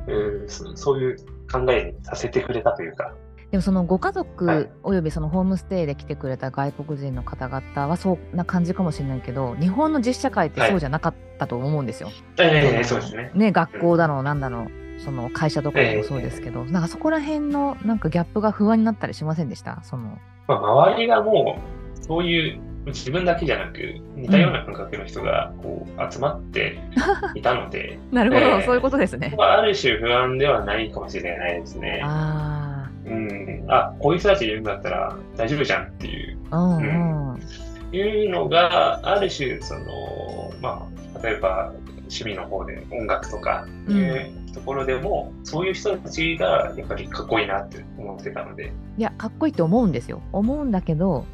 [0.07, 1.17] うそういう
[1.51, 3.15] 考えにさせてくれたというか、
[3.51, 12.11] でもそのご家族およびそのホームステイで来てくれた外国人の方々はそんな感じかもしれないけど日本の実社会ってそうじゃなかったと思うんですよ。
[12.39, 13.31] ええそうですね。
[13.35, 19.81] ね学校だのなんだのその会社とかでもそうですけど、えー、なんかそこら辺のなんかギャップが不安になったりしませんでした？
[19.83, 21.59] その、まあ、周りがも
[21.97, 23.79] うそういう自分だけじゃなく
[24.15, 26.79] 似たような感覚の人がこう集まって
[27.35, 29.35] いたので、なるほど、えー、そういうことですね。
[29.39, 32.03] ある種不安ではないかもしれないですね。
[32.05, 32.58] あ
[33.09, 37.41] うん、あこういう人たちいるんだったら大丈夫じゃんっていう、うん、うん、
[37.93, 41.73] いうのがある種その、まあ、例えば
[42.09, 48.73] 趣味の方で音楽とかいうところでも、うん、そういう人たちがやっぱりかっこいいなって思ってたので。
[48.97, 50.23] いやかっこいいと思うんですよ。
[50.33, 51.25] 思うんだけど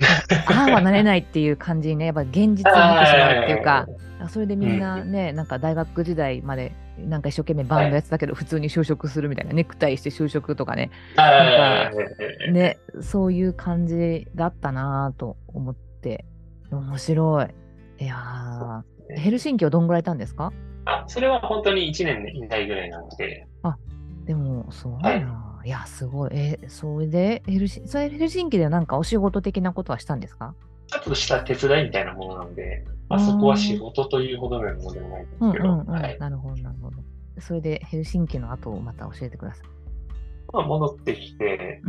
[0.46, 3.86] ああはなれないっていう感じにねやっぱ現実を見てしまうっていうか
[4.28, 16.26] それでみんなね、うん、なんか大学時代までなんか一生懸命バンドやってたけど、普通に就職するみたいな、ネクタイして就職とかね、なんかね、そういう感じだったなと思って、
[16.70, 17.42] 面白
[17.98, 18.04] い。
[18.04, 18.84] いや
[19.16, 20.52] ヘルシンキはどんぐらいいたんですか？
[20.84, 23.46] あ、それは本当に1年以内ぐらいなので。
[23.62, 23.76] あ、
[24.26, 25.26] でも、そうな、はい、
[25.64, 26.30] いや、すごい。
[26.32, 30.54] え、それでヘルシン、それヘルシンキでなんかお仕事的なことはしたんですか？
[30.88, 35.72] ちょっとした手伝いみたいなものなので、あそこは仕事というほどのものでもないんですけど。
[35.72, 36.96] うんうんうんはい、なるほど、なるほど。
[37.40, 39.66] それでヘルシンキの後をまた教えてください。
[40.52, 41.80] まあ、戻ってきて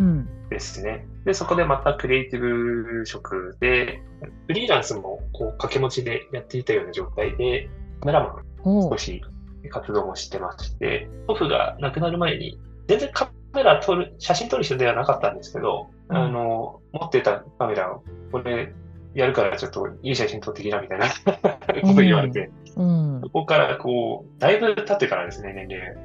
[0.49, 4.01] ですね、うん、で、そこでまたクリエイティブ職で、
[4.47, 9.21] フリーランスもこう掛け持ちでやっていたような状態で、カメラマン少し
[9.69, 12.57] 活動もしてまして、祖父が亡くなる前に、
[12.87, 18.73] 全然カメラ撮る、写真撮る人ではなかったんですけど、うん、あの、持ってたカメラを、これ
[19.13, 25.95] やるからちょっといい写真撮ってきなみたいなこと言われて、うん、そこからこう、だいぶ経ってからですね、年齢。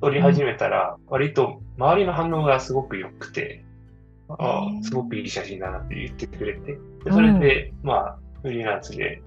[0.00, 3.64] 撮り始めたら、割と周りの反応がすごく良くて、
[4.28, 9.22] ああ、すごくいい写真だなって言ってくれて、でそれで、まあ、フリーランスで、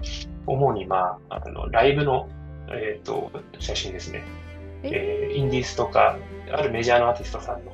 [0.48, 2.30] 主にまあ、あの、ライブの、
[2.70, 3.30] えっ、ー、と、
[3.60, 4.24] 写真ですね。
[4.84, 6.18] えー、インディースとか、
[6.52, 7.72] あるメジャーのアーティストさんの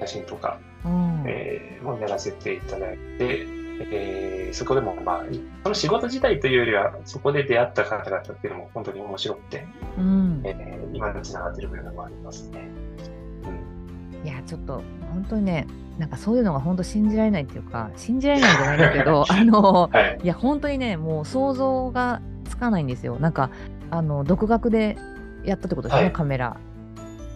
[0.00, 3.46] 写真とか、うん、えー、もやらせていただいて、
[3.90, 5.24] えー、そこでも、まあ、
[5.64, 9.66] その仕事自体というよりは、そこで出会った方々っていうのも本当に面白くて、
[9.98, 12.68] うん、えー、今につながっている部分もありますね。
[14.22, 15.66] うん、いや、ちょっと本当にね、
[15.98, 23.18] なんかそういうのが本当信じられないっていうか、信じられないんじゃないんだけど、 あの、はい、いや、本当にね、もう想像がつかないんですよ。
[23.18, 23.50] なんか、
[23.90, 24.96] あの、独学で
[25.44, 26.56] やったってことですね、はい、カメラ。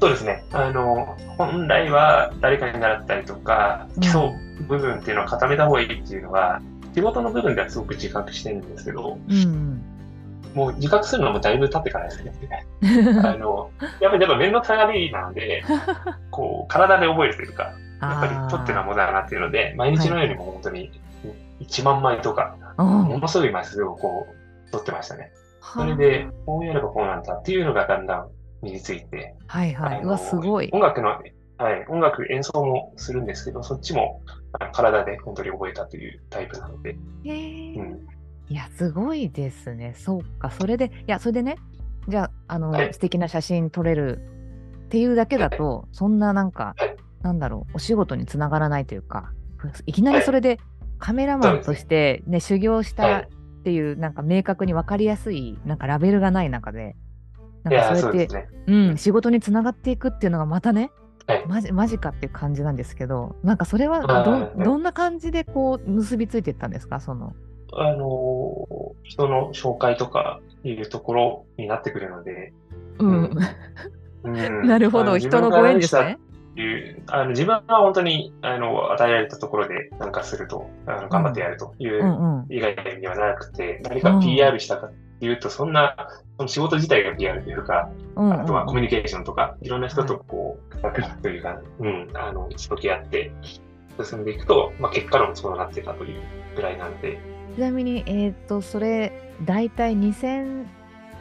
[0.01, 0.45] そうですね。
[0.53, 4.31] あの、本来は誰かに習ったりとか、基礎
[4.69, 6.61] 部分っていうのは固めた方がいいっていうのは、
[6.95, 9.83] 仕事の部分ではすごく自覚してるんですけど、うん、
[10.55, 12.33] もう自覚するのもだいぶ経ってからですね。
[13.23, 15.63] あの、やっぱりやっぱ面倒くさがりなので、
[16.31, 20.91] こう、体で覚えるというか、やっぱり取ってなものだなっていうので、毎日のようにも本当に
[21.61, 24.27] 1万枚とか、ものすごい枚数をこ
[24.69, 25.33] う、取ってましたね。
[25.75, 28.29] それで、こうやればこうなんだっていうのがだんだん
[28.63, 29.35] 身について。
[29.47, 30.03] はいはい。
[30.03, 30.71] うわ、すごい。
[30.73, 34.23] 音楽の、はい、音楽演奏もするんですけど、そっちも
[34.73, 36.91] 体で本当に覚えたというタイプなので。
[36.91, 38.07] へえ、うん。
[38.49, 39.95] いや、すごいですね。
[39.97, 40.51] そうか。
[40.51, 41.57] それで、いや、それでね、
[42.09, 44.21] じゃあ、あの、はい、素敵な写真撮れる
[44.87, 49.33] っていうだけだと、はい、そんななんか、はい、なんだろう、お仕事につながらないというか、
[49.87, 50.61] いきなりそれで
[50.99, 53.27] カメラマンとしてね、修行した
[53.67, 56.95] っていう、なんか明確に分かりやすい、なんかラベルがない中で、
[57.65, 60.93] なんかそうやって、ね、うん、仕事につながっていくっていうのがまたね、
[61.27, 64.03] はい、マジマジかっていう感じなんですけど、なんかそれは
[64.55, 67.35] どどんな感じでこう結びついていったんですか、その。
[67.73, 72.53] あの人の紹介とかいうところになってくるので。
[73.01, 73.31] うん。
[74.23, 76.19] うん、 なるほど、人のご縁ですね。
[76.63, 85.97] いうあの自分は本当にあの与えられたところで何かするとあの頑張ってやるという以外にはなくて、何か PR したかっていうと、そんな
[86.37, 93.33] その仕事自体が PR というか、あとはコミュニケーションとか、いろんな人とこう、関わるというか、うん、あの、打ち解け合って
[94.03, 96.21] 進んでいくと、まあ、結果論そうなってたという
[96.55, 97.19] ぐらいなんで、
[97.55, 100.67] ちなみに、えっ、と、それ、大体2000、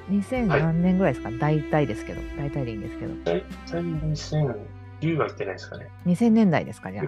[0.09, 0.61] 2000はい。
[0.61, 3.13] 何年ぐらいですか、大体ですけど、大体でいいんですけど。
[3.23, 3.83] 大体
[5.05, 5.89] 2010は言ってないですかね。
[6.05, 7.05] 2000年代ですか、じゃあ。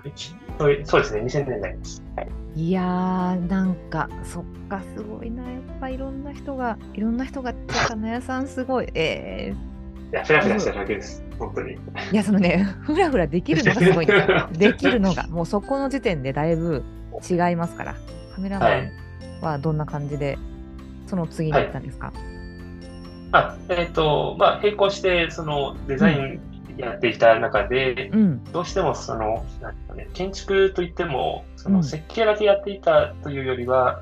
[0.57, 2.03] そうですね、2000年代です。
[2.15, 2.29] はい。
[2.55, 5.43] いやー、なんか、そっか、すごいな。
[5.43, 8.89] やっぱいろんな人が、いろんな人が、っていうか、なやさんすごい。
[8.95, 9.53] え
[10.11, 11.23] いや、フラフラしただけです。
[11.37, 11.75] 本当に。
[11.75, 14.47] ー、いや、そのね、ふらふらできるのがすごいんですよ。
[14.53, 16.83] できるのが、 もうそこの時点でだいぶ
[17.29, 17.95] 違いますから。
[18.33, 18.91] カメラマン
[19.41, 20.37] はどんな感じで、
[21.07, 22.13] その次に行ったんですか、
[23.31, 26.39] あ、えっ、と、まあ、並行して、そのデザイン
[26.77, 29.45] やっていた中で、うん、どうしてもその、
[29.95, 31.75] ね、建築といっても、そうん。
[31.75, 34.01] の設計だけやっていたというよりは、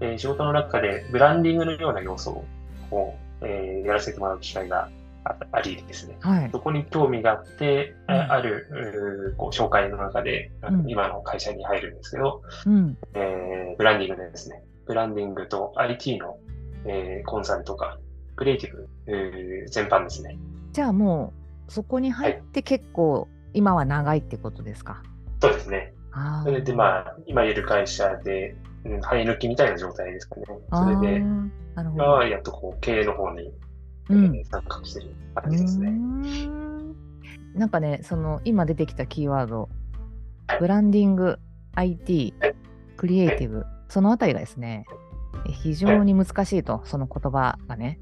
[0.00, 2.44] うん、えー仕事の中でブランディングのような要素
[2.90, 4.88] を、えーやらせてもらう機会が
[5.24, 6.16] あありですね。
[6.20, 6.50] はい。
[6.50, 8.14] そこに興味があって、うん。
[8.14, 10.84] ああるこう紹介の中で、うん。
[10.88, 16.38] 今の会社に入るんですけど、うん、えーブランディングでですね、ブランディングと IT の、
[16.86, 17.98] えーコンサルとか、
[18.36, 20.38] クリエイティブ、えー全般ですね。
[20.72, 21.41] じゃあもう、
[21.72, 25.02] そこに入って結構、今は長いってことですか？
[25.40, 25.94] そうですね。
[26.44, 28.54] それでまあ、今いる会社で、
[28.84, 30.44] うん、生え抜きみたいな状態ですかね。
[30.46, 32.10] それで、あーなるほ今ど。
[32.12, 33.46] はやっとこう経営の方に、
[34.10, 35.90] えうんー参画してる感じですね。
[37.54, 39.68] なんかね、その今出てきたキーワード
[40.48, 41.38] はい、ブランディング、
[41.74, 42.54] IT はい、
[42.98, 44.84] クリエイティブ、そのあたりがですね、
[45.48, 48.00] え非常に難しいと、その言葉がね。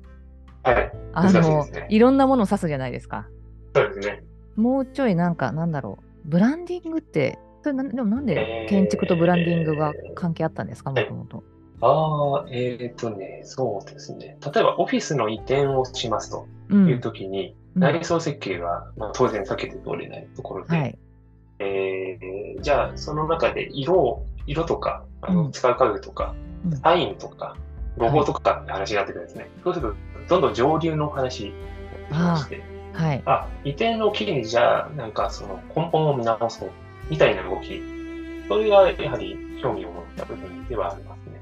[0.64, 0.92] はい。
[1.12, 3.28] あのねいろんなものを指すじゃないですか。
[3.74, 4.24] そうですね。
[4.56, 11.06] もうちょいなんか、なんだろう、ブランディングって、それなでもなんでえー建築とブランディングが関係あったんですか、もはい。
[11.06, 11.42] ともと。
[11.82, 14.38] ああ、えっ、とね、そうですね。
[14.44, 16.88] 例えばオフィスの移転をしますとうん。
[16.88, 17.82] いうときに、うん。
[17.82, 20.98] 内装設計は、まあ、当然避けて通れないところで、はい。
[21.60, 25.52] えーじゃあその中で色を、色とか、あのうん。
[25.52, 26.34] 使う家具とか、
[26.66, 26.76] うん。
[26.76, 27.56] サインとか、
[27.96, 29.48] ロゴとかって話になってくるんですね。
[29.64, 29.94] そうする
[30.26, 31.58] と、どんどん上流の話になっ
[32.08, 32.62] てきまして、
[33.00, 33.22] はい。
[33.24, 36.70] あ、移転の機にじゃあ、なんかその根本を見直そう、
[37.08, 37.82] みたいな動き。
[38.46, 41.40] それがやはり興味を持った部分ではありますね。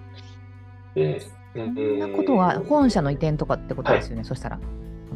[0.94, 1.21] で、
[1.55, 4.61] そんなことは本社の移転とかってことですよね、そしたら。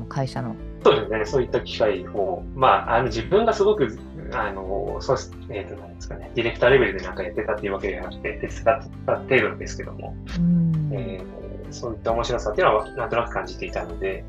[0.09, 0.57] 会社の。
[0.83, 3.97] そうですね、そういった機会を、まあ、あの自分がすごく、
[4.33, 5.17] あの、そう
[5.51, 8.63] えっ、と、なんですかね、ディレクターレベルでなんかやってたっていうわけではなくて、手伝っ
[9.07, 10.91] た程度ですけども、うん。
[10.93, 14.25] えーそういった面白さっていうのはなんとなく感じていたので、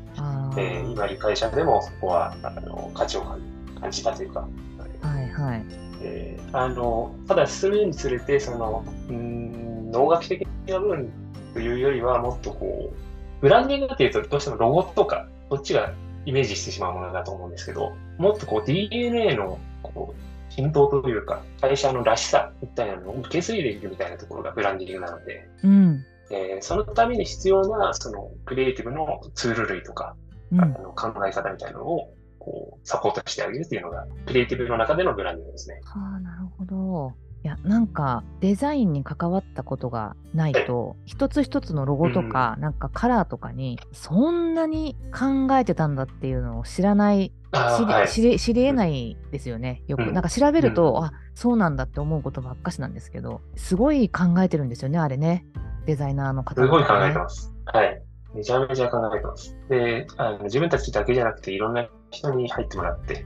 [0.56, 3.40] えー今いる会社でもそこは、あの、価値を感
[3.80, 5.64] 感じたというか、はいはい。
[6.02, 11.10] えーあの、ただ進むにつれて、その、うーん、農学的な部分
[11.52, 12.96] というよりは、もっとこう、
[13.40, 15.92] ブランディングっていうと、どうしてもロゴとか、そっちが
[16.26, 26.04] イメージしてしまうものだと思うんですけど、もっとこう DNA のこう浸透というか、会社のらしさみたいなのを受け継いでいくみたいなところがブランディングなので、うん。
[26.30, 30.16] えーそのために必要な、そのクリエイティブのツール類とか、
[30.52, 35.80] うんあの考え方みたいなのを、こう、サポートしてあげるっていうのが、クリエイティブの中でのブランディングですね。
[35.84, 37.12] はあ、なるほど。
[37.42, 49.82] いや、なんか、デザインに関わったことがないと、一つ一つのロゴとか、なんかカラーとかに、そんなに考えてたんだっていうのを知らない、知り,、はい知り知り得ないですよね。
[49.88, 50.04] よく。
[50.04, 55.44] うんなんか調べると、うんあ、そうなんだって思うことばっかしなんですけど、すごい考えてるんですよね、あれね。
[55.86, 57.54] デザイナーの方々ねすごい考えてます。
[57.66, 58.02] はい。
[58.34, 59.56] めちゃめちゃ考えてます。
[59.68, 63.24] で、あの自分たちだけじゃなくて、いろんな人に入ってもらって、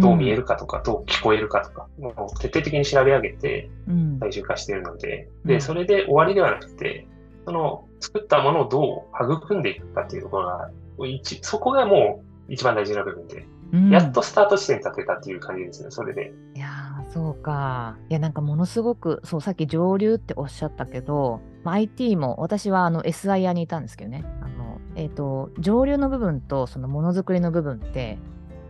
[0.00, 4.18] どう見えるかとか、どう聞こえるかとか、もう徹底的に調べ上げてうん。
[4.20, 7.06] 最終化しているので、で、うんそれで終わりではなくて、
[7.44, 10.70] その作ったものをどう育んでいくかっていうところが、
[11.06, 16.32] 一そこがもう一番大事な部分で、うんやっとスタート地点に立てたっていう感じですね、それで。
[16.56, 17.98] いやーそうか。
[18.08, 28.18] いやなんかものすごくそうさっき上流っておっしゃったけど、まあ、IT も私はあの SIR にいたんですけどねあの、えー、と上流の部分とそのものづくりの部分って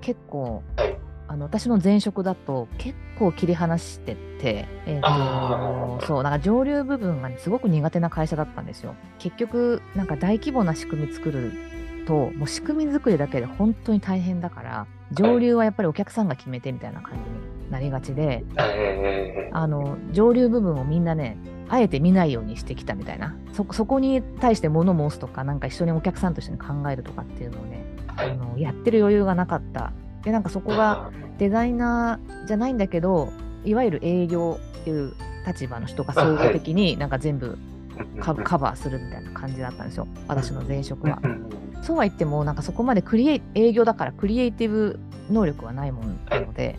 [0.01, 0.97] 結構はい。
[1.29, 8.97] あの私の前職だと結構切り離してて、えーとそうなんか上流部分が、ね、すごく苦手な会社だったんですよ。
[9.21, 11.53] 結局なんか大規模な仕組み作る
[12.05, 21.37] ともう仕組み作りだけで本当に大変だから上流はやっぱりお客さんが決めてみたいな感じになりがちで、えーあの上流部分をみんなね
[21.69, 23.35] あえて見ないようにしてきたみたいな。
[23.53, 28.31] そそこに対して物申すとかなんか一緒にお客さんと一緒に考えるとかっていうのをね、はい。
[28.31, 29.93] あのやってる余裕がなかった。
[30.23, 33.33] でなんかそこがデザイナーじゃないんだけど
[33.65, 35.15] いわゆる営業っていう
[35.47, 37.59] 立場の人が総合的になんか全部
[38.21, 41.19] カ,、カバーするみたいな感じだったんですよ私の前職は。
[41.23, 41.51] うん
[41.83, 45.01] そうは言ってもなんかそこまでクリエ営業だからクリエイティブ
[45.31, 46.79] 能力はないもんなので、はい、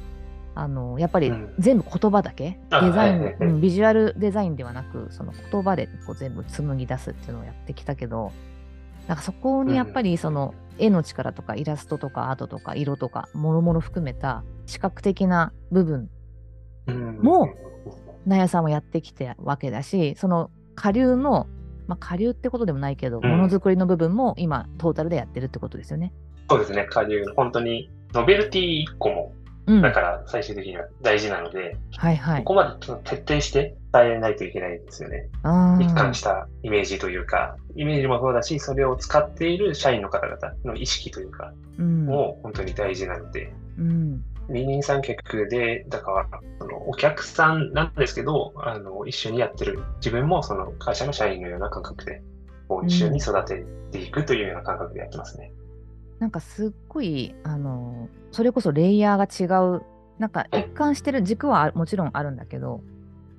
[0.54, 3.62] あのやっぱり全部言葉だけ、うん、デザイン、はい。
[3.62, 8.32] ビジュアルデザインではなくその言葉でこう全部紡ぎ出すっていうのをやってきたけど
[9.08, 16.10] なんかそこにやっぱりその絵の力とかイラストとかアートとか色とかもろもろ含めた視覚的な部分
[17.22, 17.49] も
[18.26, 21.47] 納屋さんはやってきてわけだしその下流の
[21.91, 26.14] まあ、下流ってことでもないけど、ものづくりの部分も今、トータルでやってるってことですよね。
[26.49, 29.34] そうですね、下流、本当に、ノベルティ1個も、
[29.72, 35.30] うん、だから最終的には大事なので、はいはい、ここまで徹底して伝えないといけないんですよね。
[35.80, 52.22] 一貫したイメージというか、イメージもそうだし、それを使っている社員の方々の意識というか、も本当に大事なので、うん、二人三脚で、だから、そのお客さんなんですけど、あの、一緒にやってる、自分もその会社の社員のような感覚で、
[52.67, 55.51] こう一緒に育てていくというような感覚でやってますね。
[56.22, 59.82] うん、なんかすっごい、あの、それこそレイヤーが違う、
[60.19, 62.82] なんか一貫してる軸はもちろんあるんだけど、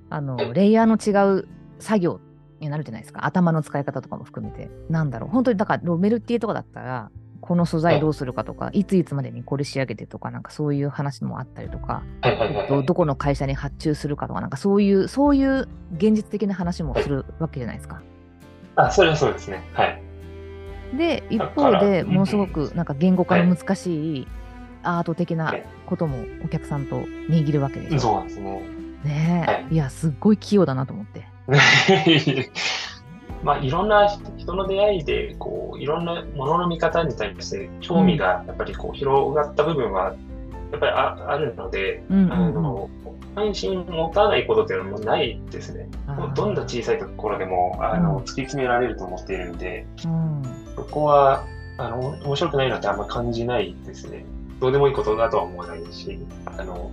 [0.09, 1.47] あの、レイヤーの違う
[1.79, 2.19] 作業
[2.59, 3.25] になるじゃないですか。
[3.25, 4.69] 頭の使い方とかも含めて。
[4.89, 5.29] なんだろう。
[5.29, 7.11] 本当に、だからロメルティとかだったら、
[7.41, 12.03] この素材どうするかとか、いついつまでにこれ仕上げてとか、なんかそういう話もあったりとか、
[12.69, 15.67] どどこの会社に発注するかとか、なんかそういう、そういう
[15.97, 18.01] 現実的な話もするわけじゃないですか。
[18.75, 19.61] あ、それはそうですね。
[19.73, 20.02] はい。
[20.97, 24.27] で、一方でものすごくなんか言語化の難しい
[24.83, 25.53] アート的な
[25.85, 28.61] こともお客さんと握るわけですそうですね。
[29.03, 31.27] ねえ、はい、いや、すっごい器用だなと思って。
[33.43, 40.15] まあ、いろんな人の出会いでこういろんなものの見方に対して興味がやっぱりこう広がった部分は
[40.73, 42.89] やっぱりああるので、うんうんうん、あの
[43.35, 45.87] 関心持たないことっていうのもないですね。
[46.35, 50.43] どんな小さいところでもあの、突き詰められると思っているんで、うん、
[50.75, 51.45] そこは
[51.77, 54.25] あの面白くないなってあんま感じないですね。
[54.59, 56.91] どうでもいいことだとは思わないし、あの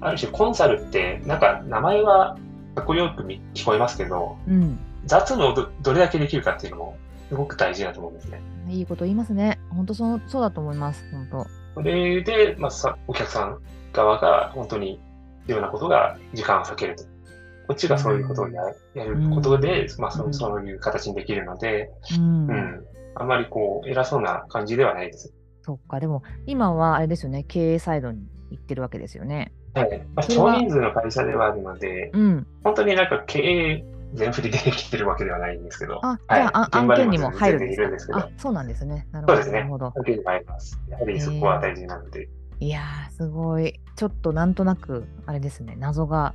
[0.00, 2.36] ある種コンサルってなんか名前は
[2.76, 6.96] かっこよく聞こえますけど、うん雑務をどどれだけできるかっていうのも
[7.28, 8.42] すごく大事だと思うんですね。
[8.68, 9.58] いいこと言いますね。
[9.70, 11.02] 本当そうそうだと思います。
[11.10, 11.57] 本当。
[11.78, 13.58] それで、まあ、さお客さん
[13.92, 15.00] 側が本当に
[15.42, 17.04] 必要なことが時間を割けると。
[17.04, 18.62] こっちがそういうことをや,、
[18.94, 25.32] やることで、うん、まあそ、そういう形にできるので、うん、うん、あまりこう偉そうな感じではないです。
[25.62, 29.52] そっか、でも今はあれですよね、経営サイドに行ってるわけですよね。
[29.74, 29.98] はい。
[30.14, 33.84] まあ、少人数の会社ではあるので、うん、本当になんか経営
[34.14, 38.18] 全振りできてるわけではないんですけど、あ、じゃあ、はい、案件にも入るんですか？
[38.18, 39.06] あ、そうなんですね。
[39.12, 39.34] なるほど。
[39.34, 39.60] そうですね。
[39.60, 40.80] 案件にも入ります。
[40.88, 42.28] やはりそこは大事なので。
[42.60, 43.80] いやー、すごい。
[43.96, 46.34] ちょっとなんとなく、あれですね、謎が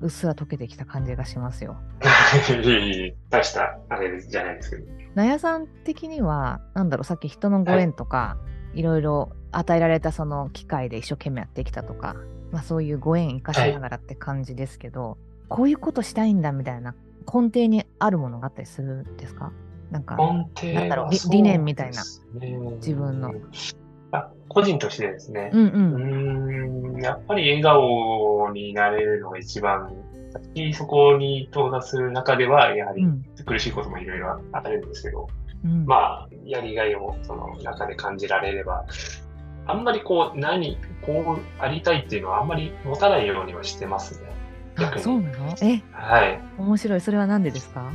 [0.00, 1.76] うっすら解けてきた感じがしますよ。
[3.30, 4.84] 大したあれじゃないですけど。
[5.14, 8.36] 納屋さん的には、なんだろう、さっき人のご縁とか、は
[8.74, 12.16] い、いろいろ与えられたその機会で一生懸命やってきたとか、
[12.50, 16.94] まあそういうご縁生かしながらって感じですけど、はいこういうことしたいんだみたいな
[17.32, 19.52] 根底にあるものがあったりするんですか？
[19.90, 20.32] なんか、な
[20.84, 22.02] んだろう理、理念みたいな、
[22.76, 23.32] 自分の。
[24.12, 29.92] あ個人としてですね、うんうん、やっぱり笑顔になれるのが一番、
[30.72, 33.04] そこに到達する中では、やはり
[33.44, 35.28] 苦しいこともいろいろあるんですけど、
[35.64, 38.84] うん、まあ、やりがいをその中で感じられれば、
[39.66, 44.28] あんまりこう、何、こうありたいっていうのはあんまり持たないようにはしてますね。
[44.78, 45.02] 逆に。
[45.02, 45.54] そうなの？
[45.62, 45.82] え？
[45.92, 46.40] はい。
[46.58, 47.00] 面白い。
[47.00, 47.90] それは何でですか？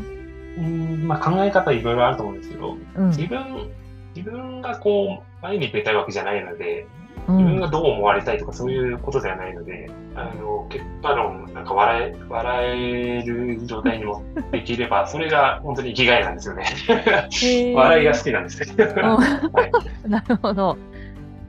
[0.57, 3.69] うん、まあ考え方いろいろあると思うんですけど、うん、自分、
[4.15, 6.85] 自分がこう、前に出たいわけじゃないので、
[7.27, 16.65] 自分がどう思われたいとかそういうことではないので、あの、結果論、なんか笑え、笑える状態にもできれば、 それが本当に生きがいなんですよね。
[17.75, 18.85] 笑いが好きなんですよ。
[18.87, 19.71] は
[20.05, 20.77] い、 なるほど。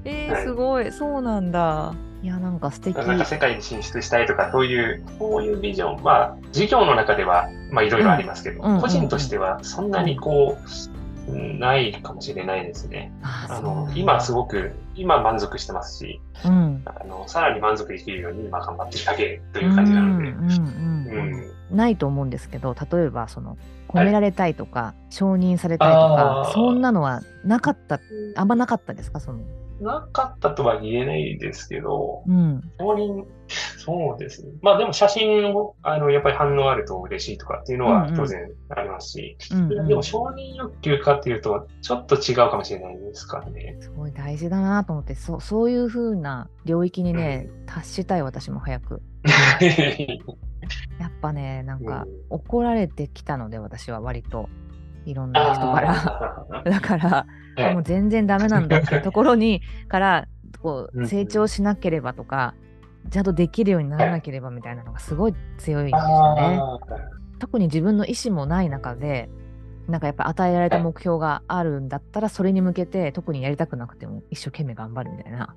[0.04, 1.94] えー、すごい、そうなんだ。
[2.22, 2.96] いや、なんか素敵。
[2.96, 10.58] なんか世界に進出したいとか、そういう、そういうビジョン、まあ、事業の中では、まあ、いろいろありますけど、うん、個人としては、そんなにこ
[11.28, 13.12] う、ないかもしれないですね。
[13.22, 21.49] あの、今すごく、今満足してますし、うん、あの、さらに満足できるように今頑張ってるだけという感じなので。
[21.70, 23.56] ないと思うんですけど、例えば、その、
[23.88, 28.00] 褒められたいとか、はい、承認されたいとか、そんなのはなかった、
[28.36, 29.40] あんまなかったですか、その。
[29.80, 33.24] なかったとは言えないですけど、うん、承認、
[33.78, 34.52] そうですね。
[34.60, 43.76] まあでも写真を、あの、やっぱり反応あると嬉しいとかっていうのは当然ありますし、うんうん、でも承認欲求かっていうと、ちょっと違うかもしれないですからね。
[43.80, 49.02] すごい大事だなと思って、そそういうふうな領域にね、うん、達したい私も早く。
[50.98, 54.48] やっぱね、なんか、怒られてきたので、私は割と。
[55.06, 56.62] いろんな人から。
[56.70, 57.26] だから、は
[57.70, 60.28] いもう全然ダメなんだっていうところに から
[60.62, 62.54] こう成長しなければとか、
[63.10, 66.58] ちゃんとできるようにならなければみたいなのがすごい強いんですよね。
[66.60, 66.78] あ
[67.38, 69.30] 特に自分の意思もない中で
[69.88, 75.54] なんかやっぱ与えられた目標があるんだったらそれに向けて特にやりたくなくても一生懸命頑張るみたいな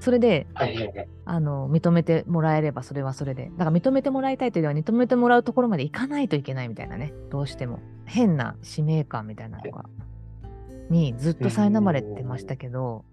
[0.00, 1.08] それでーはいはいはい。
[1.24, 3.50] あの認めてもらえればそれはそれで。
[3.56, 7.12] だから認めてもらいたいというよりは認めてもらうところまでいかないといけないみたいなね。
[7.30, 7.80] どうしても。
[8.06, 9.84] 変な使命感みたいなのが。
[10.88, 13.04] にずっと苛まれてましたけど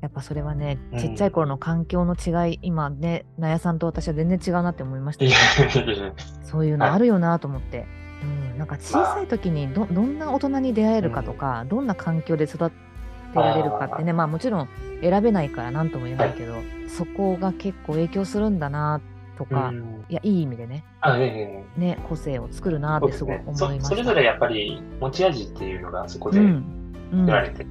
[0.00, 0.98] やっぱそれはねうん。
[1.00, 6.12] ちっちゃい頃の環境の違い今ね納屋さんと私は全然違うなって思いましたいねやいやいや。
[6.44, 7.86] そういうのあるよなと思って、
[8.22, 12.87] うん、なんか小さい時にどどんな大人に出会えるかとか、どんな環境で育て
[13.34, 14.12] られるかってね。
[14.12, 14.68] まあもちろん
[15.00, 16.54] 選べないから何とも言えないけど、
[16.88, 19.00] そこが結構影響するんだな
[19.36, 20.04] とか、うん。
[20.08, 20.84] いやいい意味でね。
[21.00, 23.80] あねえね個性を作るなってすごい思いました。
[23.82, 26.92] そそれぞれやっぱり持ち味っていうのがそこでうん。
[27.12, 27.20] うん。
[27.20, 27.66] 作られて、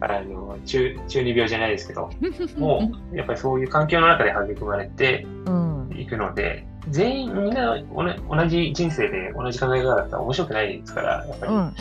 [0.00, 2.10] あの中中二病じゃないですけど、
[2.58, 5.94] もうやっぱりそういう環境の中で育まれてうん。
[5.96, 11.52] いくので、全員みんな同じ同じ人生で同じ考え方だったら面白くないですから、やっぱり。
[11.52, 11.74] うんうん。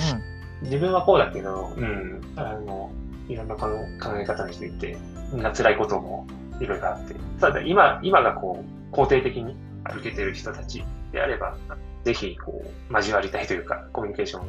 [0.63, 2.89] 自分はこうだけど、うん、あの、
[3.27, 4.97] いろんな考え考え方の人いて、
[5.31, 6.27] みんな辛いことも
[6.59, 9.55] いろいろあって、ただ今、今がこう、肯定的に
[9.97, 11.55] 受けてる人たちであれば、
[12.03, 14.47] ぜひ、こう、交わりたいというか、コミュニケーション、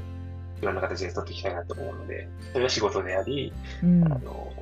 [0.63, 3.53] いろんな形で取っていきたいなと思うので、それは仕事であり、
[3.83, 4.53] うんあの、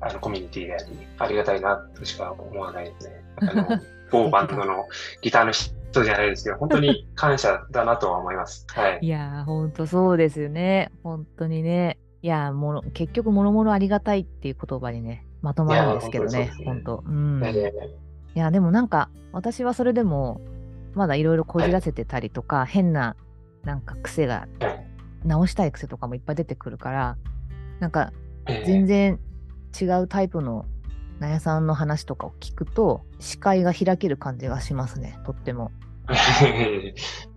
[0.00, 0.84] あのコミュニティであり、
[1.18, 3.24] ありがたいなとしか思わないですね。
[3.36, 3.80] あの、
[4.10, 4.86] 某バンドの
[5.22, 8.66] ギターの人じゃないですけど、本当に感謝だなとは思います。
[8.68, 8.98] はい。
[9.02, 10.90] いやー、ほんとそうですよね。
[11.02, 11.98] 本当にね。
[12.22, 17.04] いやーもろ結局、もろもろありがたいっていう言葉にね、まとまるんですけどね本本当。
[17.06, 17.40] うん。
[17.40, 17.72] ねね
[18.34, 20.40] いや、でもなんか、私はそれでも、
[20.94, 23.16] まだいろいろこじらせてたりとか、変な、
[23.64, 24.88] なんか癖が、はい
[25.24, 27.16] 直したい癖とかもいっぱい出てくるから、
[27.80, 28.12] なんか、
[28.46, 29.18] えー全然
[29.78, 30.64] 違うタイプの
[31.20, 35.70] 納屋さんの話とかを聞くと、視界が開ける感じがしますね、とっても。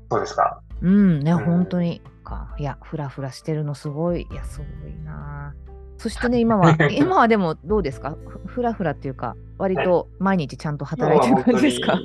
[0.10, 0.62] そうですか。
[0.82, 2.02] うん、ね、うん本当に。
[2.32, 5.54] かいや、ふらふらしてるのすごい、いや、すごいな。
[5.98, 8.16] そしてね、 今は、今はでもどうですか？
[8.28, 12.00] ふふらふらっていうか、割と毎日ちゃんと働いてる感じですか？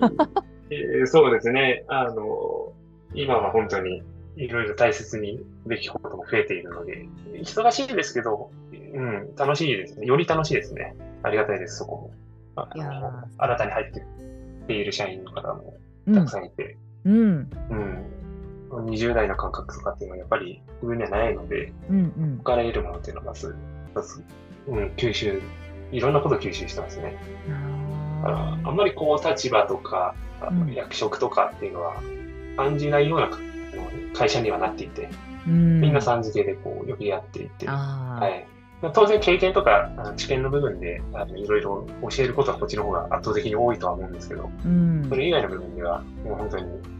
[0.70, 1.84] えーそうですね。
[1.88, 2.72] あの、
[3.14, 4.02] 今は本当に
[4.36, 10.06] いろいろ大切にべきことも増えているので、忙しいですけど、うん、楽しいですね。
[10.06, 10.94] より楽しいですね。
[11.22, 12.10] ありがたいです、そこも。
[12.56, 12.90] あいや
[13.38, 13.92] 新たに入っ
[14.66, 15.74] ている社員の方も
[16.12, 17.14] たうんくさんいて、うん、
[17.70, 18.04] うん。
[18.82, 22.36] 20代の感覚とかっていうのはやっぱり自分にはないので、うん、うん。
[22.38, 22.38] こ。
[22.38, 23.56] こから得るものっていうのはまず、
[23.94, 24.24] まず、
[24.66, 25.42] うん、吸収、
[25.92, 27.16] いろんなことを吸収してますね。
[28.22, 30.14] だからああんまりこう立場とか、
[30.74, 32.02] 役職とかっていうのは
[32.56, 33.30] 感じないような
[34.14, 35.80] 会社にはなっていて、ーうん。
[35.80, 38.46] みんなさん付けでこう呼び合っていて、はい。
[38.92, 45.06] 当然経験とか知見の部分であのいろいろ教えることはこっちの方が圧倒的に多いとは思うんですけど、うん。
[45.08, 46.95] それ以外の部分ではもう本当に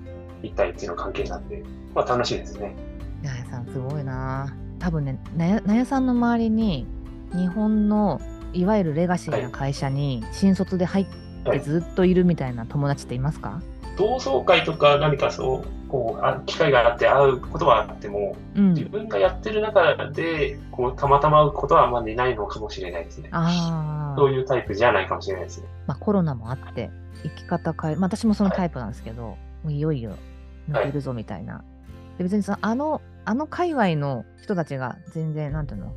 [0.46, 1.62] 一対一の関係になって、
[1.94, 2.74] まあ楽しいですね。
[3.22, 4.54] 納屋さんすごいな。
[4.78, 6.86] 多分ね納屋納屋さんの周りに
[7.32, 8.20] 日本の
[8.52, 11.06] いわゆるレガシーな会社に新卒で入っ
[11.50, 13.62] てずっといるみたいな友達っていますか、
[13.96, 18.74] 同窓会とか何かそう、こう、あ機会があって会うことはあっても、うん。
[18.74, 23.28] 自分がやってる中で、こう、たまたま会うことはあんまりないのかもしれないですね。
[23.32, 25.68] ああそういうタイプじゃないかもしれないですね。
[25.86, 26.90] まあ、コロナもあって
[27.22, 30.12] 生き方変え、まあ、私もそのタイプなんですけど、もういよいよ
[30.68, 31.64] 抜けるぞみたいな、
[32.18, 35.92] で別にそのあのあの界隈の人たちが全然なんていうの？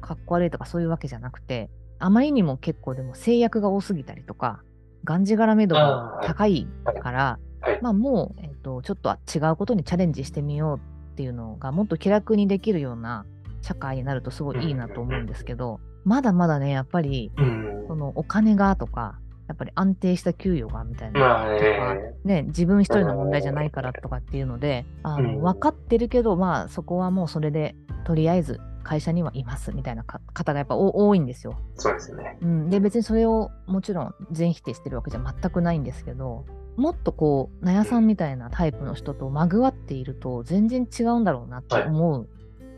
[0.00, 1.68] かっこ悪いとかそういうわけじゃなくて
[1.98, 4.62] あまりにも結構でも制約が多すぎたりとか
[5.04, 6.66] がんじがらめ度が高い
[7.02, 7.78] から、はい。
[7.82, 10.78] まあもう、えっとちょっと違うことにチャレンジしてみよう
[11.12, 13.26] っていうのがもっと気楽にできるような
[13.60, 17.84] 社会になるとすごいいいなと思うんですけど、まだまだねやっぱりうん。
[17.88, 19.18] そのお金がとか、
[19.50, 27.74] やっぱり安定した給与がみたいな、ね、ね、自分一人の問題じゃないからとかっていうので、あのうん分かってるけど、まあそこはもうそれで、
[28.04, 31.58] とりあえず会社にはいますみたいなか方がやっぱお多いんですよ。
[31.74, 32.38] そうですね。
[32.40, 36.44] うん、で、別にそれをもちろん全否定してるわけじゃ全くないんですけど、
[36.76, 42.28] もっとこう、納屋さんみたいなタイプの人とまぐわっていると、全然違うんだろうなって思う、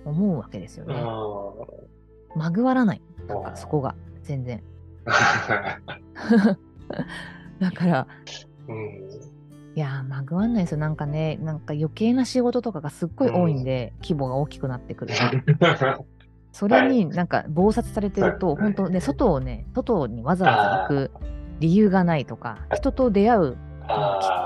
[0.07, 1.03] 思うわけですようんね。
[2.35, 3.03] まぐわらない。
[3.29, 4.62] なんかそこが、全然。
[7.59, 8.07] だから、
[8.68, 9.22] うん。
[9.74, 10.78] いやー、まぐわんないですよ。
[10.78, 15.14] なんかね、なんか余計な仕事とかがすっごい多いんで、規模が大きくなってくる。
[16.53, 21.11] それになんか忙殺されてると、はい本当ね、外をね、外にわざわざ行く
[21.61, 23.57] 理由がないとか、人と出会う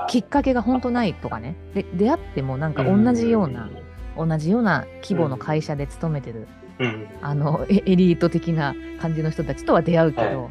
[0.07, 1.57] きっかけが本当ないとかね。
[1.73, 3.69] で、出会ってもなんか同じような、
[4.17, 6.47] 同じような規模の会社で勤めてる、うん。
[7.21, 10.49] あのエエリート的な感じの人たちとは出会うけど、は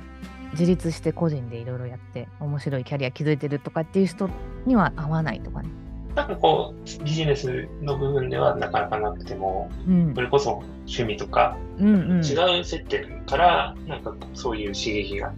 [0.52, 4.30] 自立して個人でいろいろやって面白いキャリア築いてるとかっていう人
[4.64, 5.68] には合わないとかね。
[6.14, 10.14] なんかこう、ビジネスの部分ではなかなかなくても、うん。
[10.14, 15.34] それこそ趣味とかうんうん、違う接点から、なんかそういう刺激が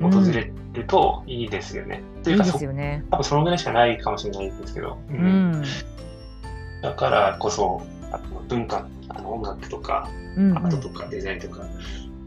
[0.00, 2.02] 訪れるといいですよね。
[2.24, 3.04] というか、いいでそすよね。
[3.12, 5.52] 多分そのぐらいしかないかもしれないんですけど、ううん。
[5.52, 5.64] ん
[6.82, 7.80] だからこそ、
[8.10, 11.64] あの文化、あの音楽とか、うんうんアートとかデザインとか、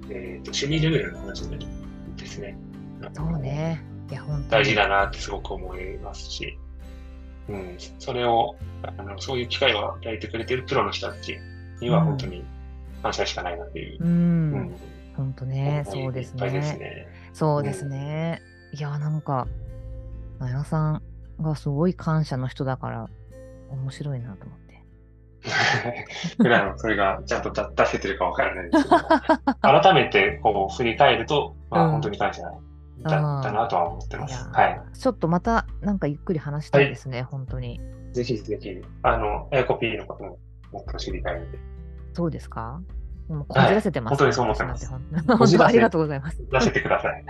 [0.09, 2.57] えーと趣味レベルの話になるんですね。
[3.13, 3.83] そうね。
[4.09, 6.57] いや、本当大事だなってすごく思いますし、
[7.47, 11.37] うん、それをあの、そういう機会を与えてくれてるプロの人たち
[11.81, 12.43] にはうん本当に
[13.03, 14.03] 感謝しかないなっていう。
[14.03, 14.05] う。
[14.05, 14.75] うんん
[15.15, 16.79] 本当ね、そうですいっぱいですね。
[16.79, 17.07] ね。
[17.33, 18.41] そうですね。
[18.73, 19.47] いや、なんか、
[20.39, 21.01] なやさん
[21.41, 23.09] がすごい感謝の人だから、
[23.69, 24.58] 面白いなと思って。
[26.37, 28.97] 普段それがちゃんと出出せてるかわからないんですけど、
[29.61, 32.49] 改めてこう振り返ると、まうんあ本当に感謝だ
[33.39, 34.31] ったなとは思ってます。
[34.31, 34.81] いやはい。
[34.93, 37.79] ちょっとまた、なんかゆっくり話したいですね、本当に。
[38.11, 40.37] ぜひぜひ、あの、エアコピーのことも
[40.73, 41.59] もっと知りたいので、
[42.13, 42.81] そうですか？
[43.29, 46.43] もうこじらせてます、本当にそう思ってます本当ありがとうございます。
[46.51, 47.23] 出せてください。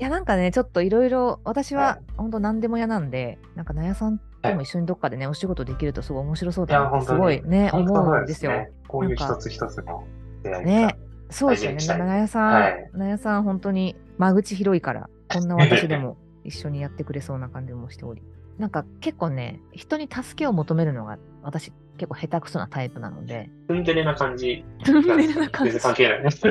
[0.00, 4.20] いや、なんかね、ちょっといろいろ、私はは本当何でも嫌なんで、なんかなやさん
[4.50, 8.52] とも一緒にどっかでね、お仕事できるとすごい面白そうだなってすごいね、思そううんですよ。
[8.52, 8.70] ね。
[8.88, 10.04] こういう一つ一つの
[10.42, 10.70] 出会いが。
[10.70, 10.96] ね
[11.28, 12.04] そうですよね。
[12.04, 18.22] なやさん、はいなやさん、本当に間口広いから、こんな私でも 一緒にやってくれそうな感じもしており。
[18.58, 24.64] なんか結構ね、人に助けを求めるのが私結構下手くそなタイプなので、ツンデレな感じ。
[24.84, 25.72] ツンデレな感じ。
[25.72, 26.30] 全然関係ない ね。
[26.30, 26.48] ツ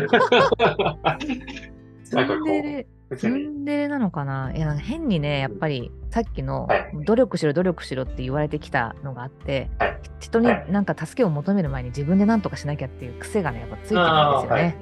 [2.18, 2.88] ンデレ、
[3.18, 3.28] ツ。
[3.28, 4.52] ンデレなのかな？
[4.56, 14.76] いや、変にね、やっぱりさっきのはい努力しろ、努力しろって言われてきたのがあって、はい人にはいなんか助けを求める前に自分で何とかしなきゃっていう癖がね、やっぱついてるんですよね。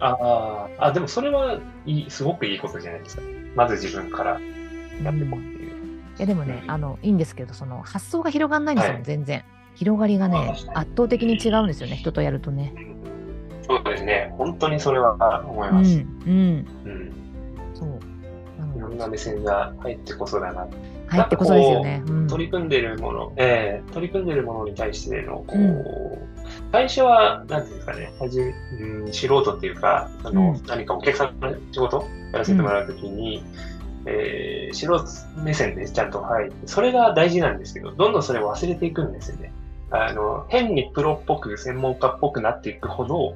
[0.00, 3.22] あーあ、でもそれはいい、すごくいいことじゃないですか。
[3.54, 4.40] まず自分から
[5.02, 5.70] やっていこうっていう。
[6.18, 9.44] いやでもね、うんあの、いいんですけど、その発想が広がんないんですよ、はい全然。
[9.74, 12.74] 広がりがね圧倒的に違うんですよね、人とやるとね。
[13.66, 14.34] そうですね。
[14.36, 15.96] 本当にそれは思います。
[15.98, 16.66] ん、うん。
[18.90, 20.66] んな目線が入ってこそだな。
[21.08, 22.02] 入ってこそですよね。
[22.06, 26.30] うん取り組んでいるもの、ええ取り組んでいるものに対しての、こう、うん
[26.72, 33.42] 最初は、なんていうんですかね、はじめうん、素人っていうか、あの、うん何かお客さんの仕事やらせてもらうときに、
[34.06, 39.52] えー素人目線でちゃんと入って、それが大事なんですけど、どんどんそれを忘れていくんですよね。
[39.90, 43.34] あの、変にプロっぽく、専門家っぽくなっていくほど、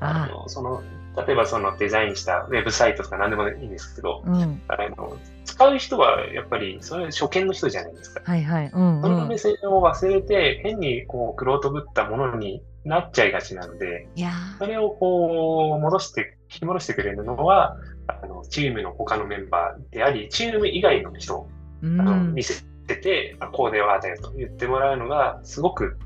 [0.00, 0.82] ああの、その、
[1.16, 4.62] 例えばそのデザインしたウェブサイトとか何でもいいんですけど、あ、うん。
[4.68, 8.22] あの使う人はやっぱりそれ初見の人じゃないですか。
[8.24, 8.70] はいはい。
[8.72, 9.38] うん、うんその目。
[9.38, 22.42] 線を忘れて、変にこう、クロートぶったものになっちゃいがちなので、いやそれをこう、戻して、引き戻してくれるのは、あの、チームの他のメンバーであり、チーム以外の人、ー、あのうん見。
[22.42, 22.62] せ
[22.96, 25.96] て、あこうではだよと言ってもらうのが、すごく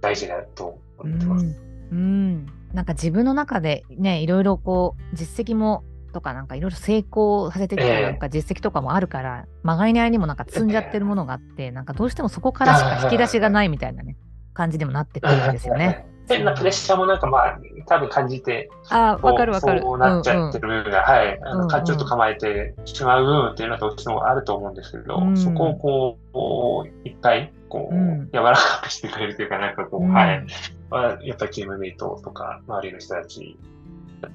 [0.00, 1.44] 大事だとう思ってます。
[1.44, 1.56] ん、
[1.92, 14.16] うん、なんか自分の中でねいろいろこう実績もとかなんかいろいろ成功させてきたええなんか実績とかもあるから、まがいないにもなんか積んじゃってるものがあって、なんかどうしてもそこからしか引き出しがないみたいなね
[14.52, 16.04] 感じにもなってくるんですよね。
[16.28, 19.82] 変なプレッシャーもなんかまあ、多分感じて、ああわかるわかる。
[19.82, 21.68] そうなっちゃってる部分が、はい、あの、うんうん。
[21.68, 25.36] かちょっと構えてしまう部分っていうのはどっちもあると思うんですけど、うん。
[25.36, 28.30] そこをこう、こう一回、こう、うん。
[28.32, 30.12] 柔らかくしてくれるというか、なんかこう、うん。
[30.12, 30.46] はい、
[30.92, 33.58] はやっぱりチームメイトとか、周りの人たち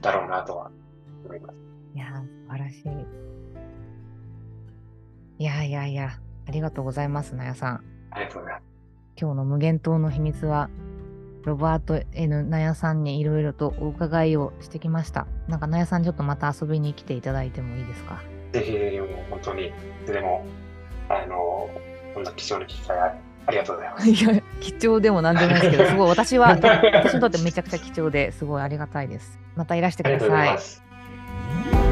[0.01, 0.71] だろうなとは
[1.25, 1.55] 思います。
[1.95, 2.81] いやー素晴らしい。
[5.39, 6.09] いやいやいや
[6.47, 7.83] ありがとうございますなやさん。
[8.11, 8.63] ありがとうございます。
[9.19, 10.69] 今日の無限島の秘密は、
[11.43, 15.27] ロバート N ナヤさんにいろいろとお伺いをしてきました。
[15.47, 18.19] なんかナヤさんちょっとまた遊びに来ていただいてもいいですか？
[18.51, 19.71] ぜひもう本当に、
[20.05, 20.45] でも、
[21.09, 21.69] あの、
[22.13, 23.15] こんな貴重な機会あ
[23.47, 24.09] ありがとうございます。
[24.09, 29.39] や、貴重でもなんでもないですけど、 すごい私は、私にとってめちゃくちゃ貴重ですごいありがたいです。
[29.55, 31.86] またいらしてください。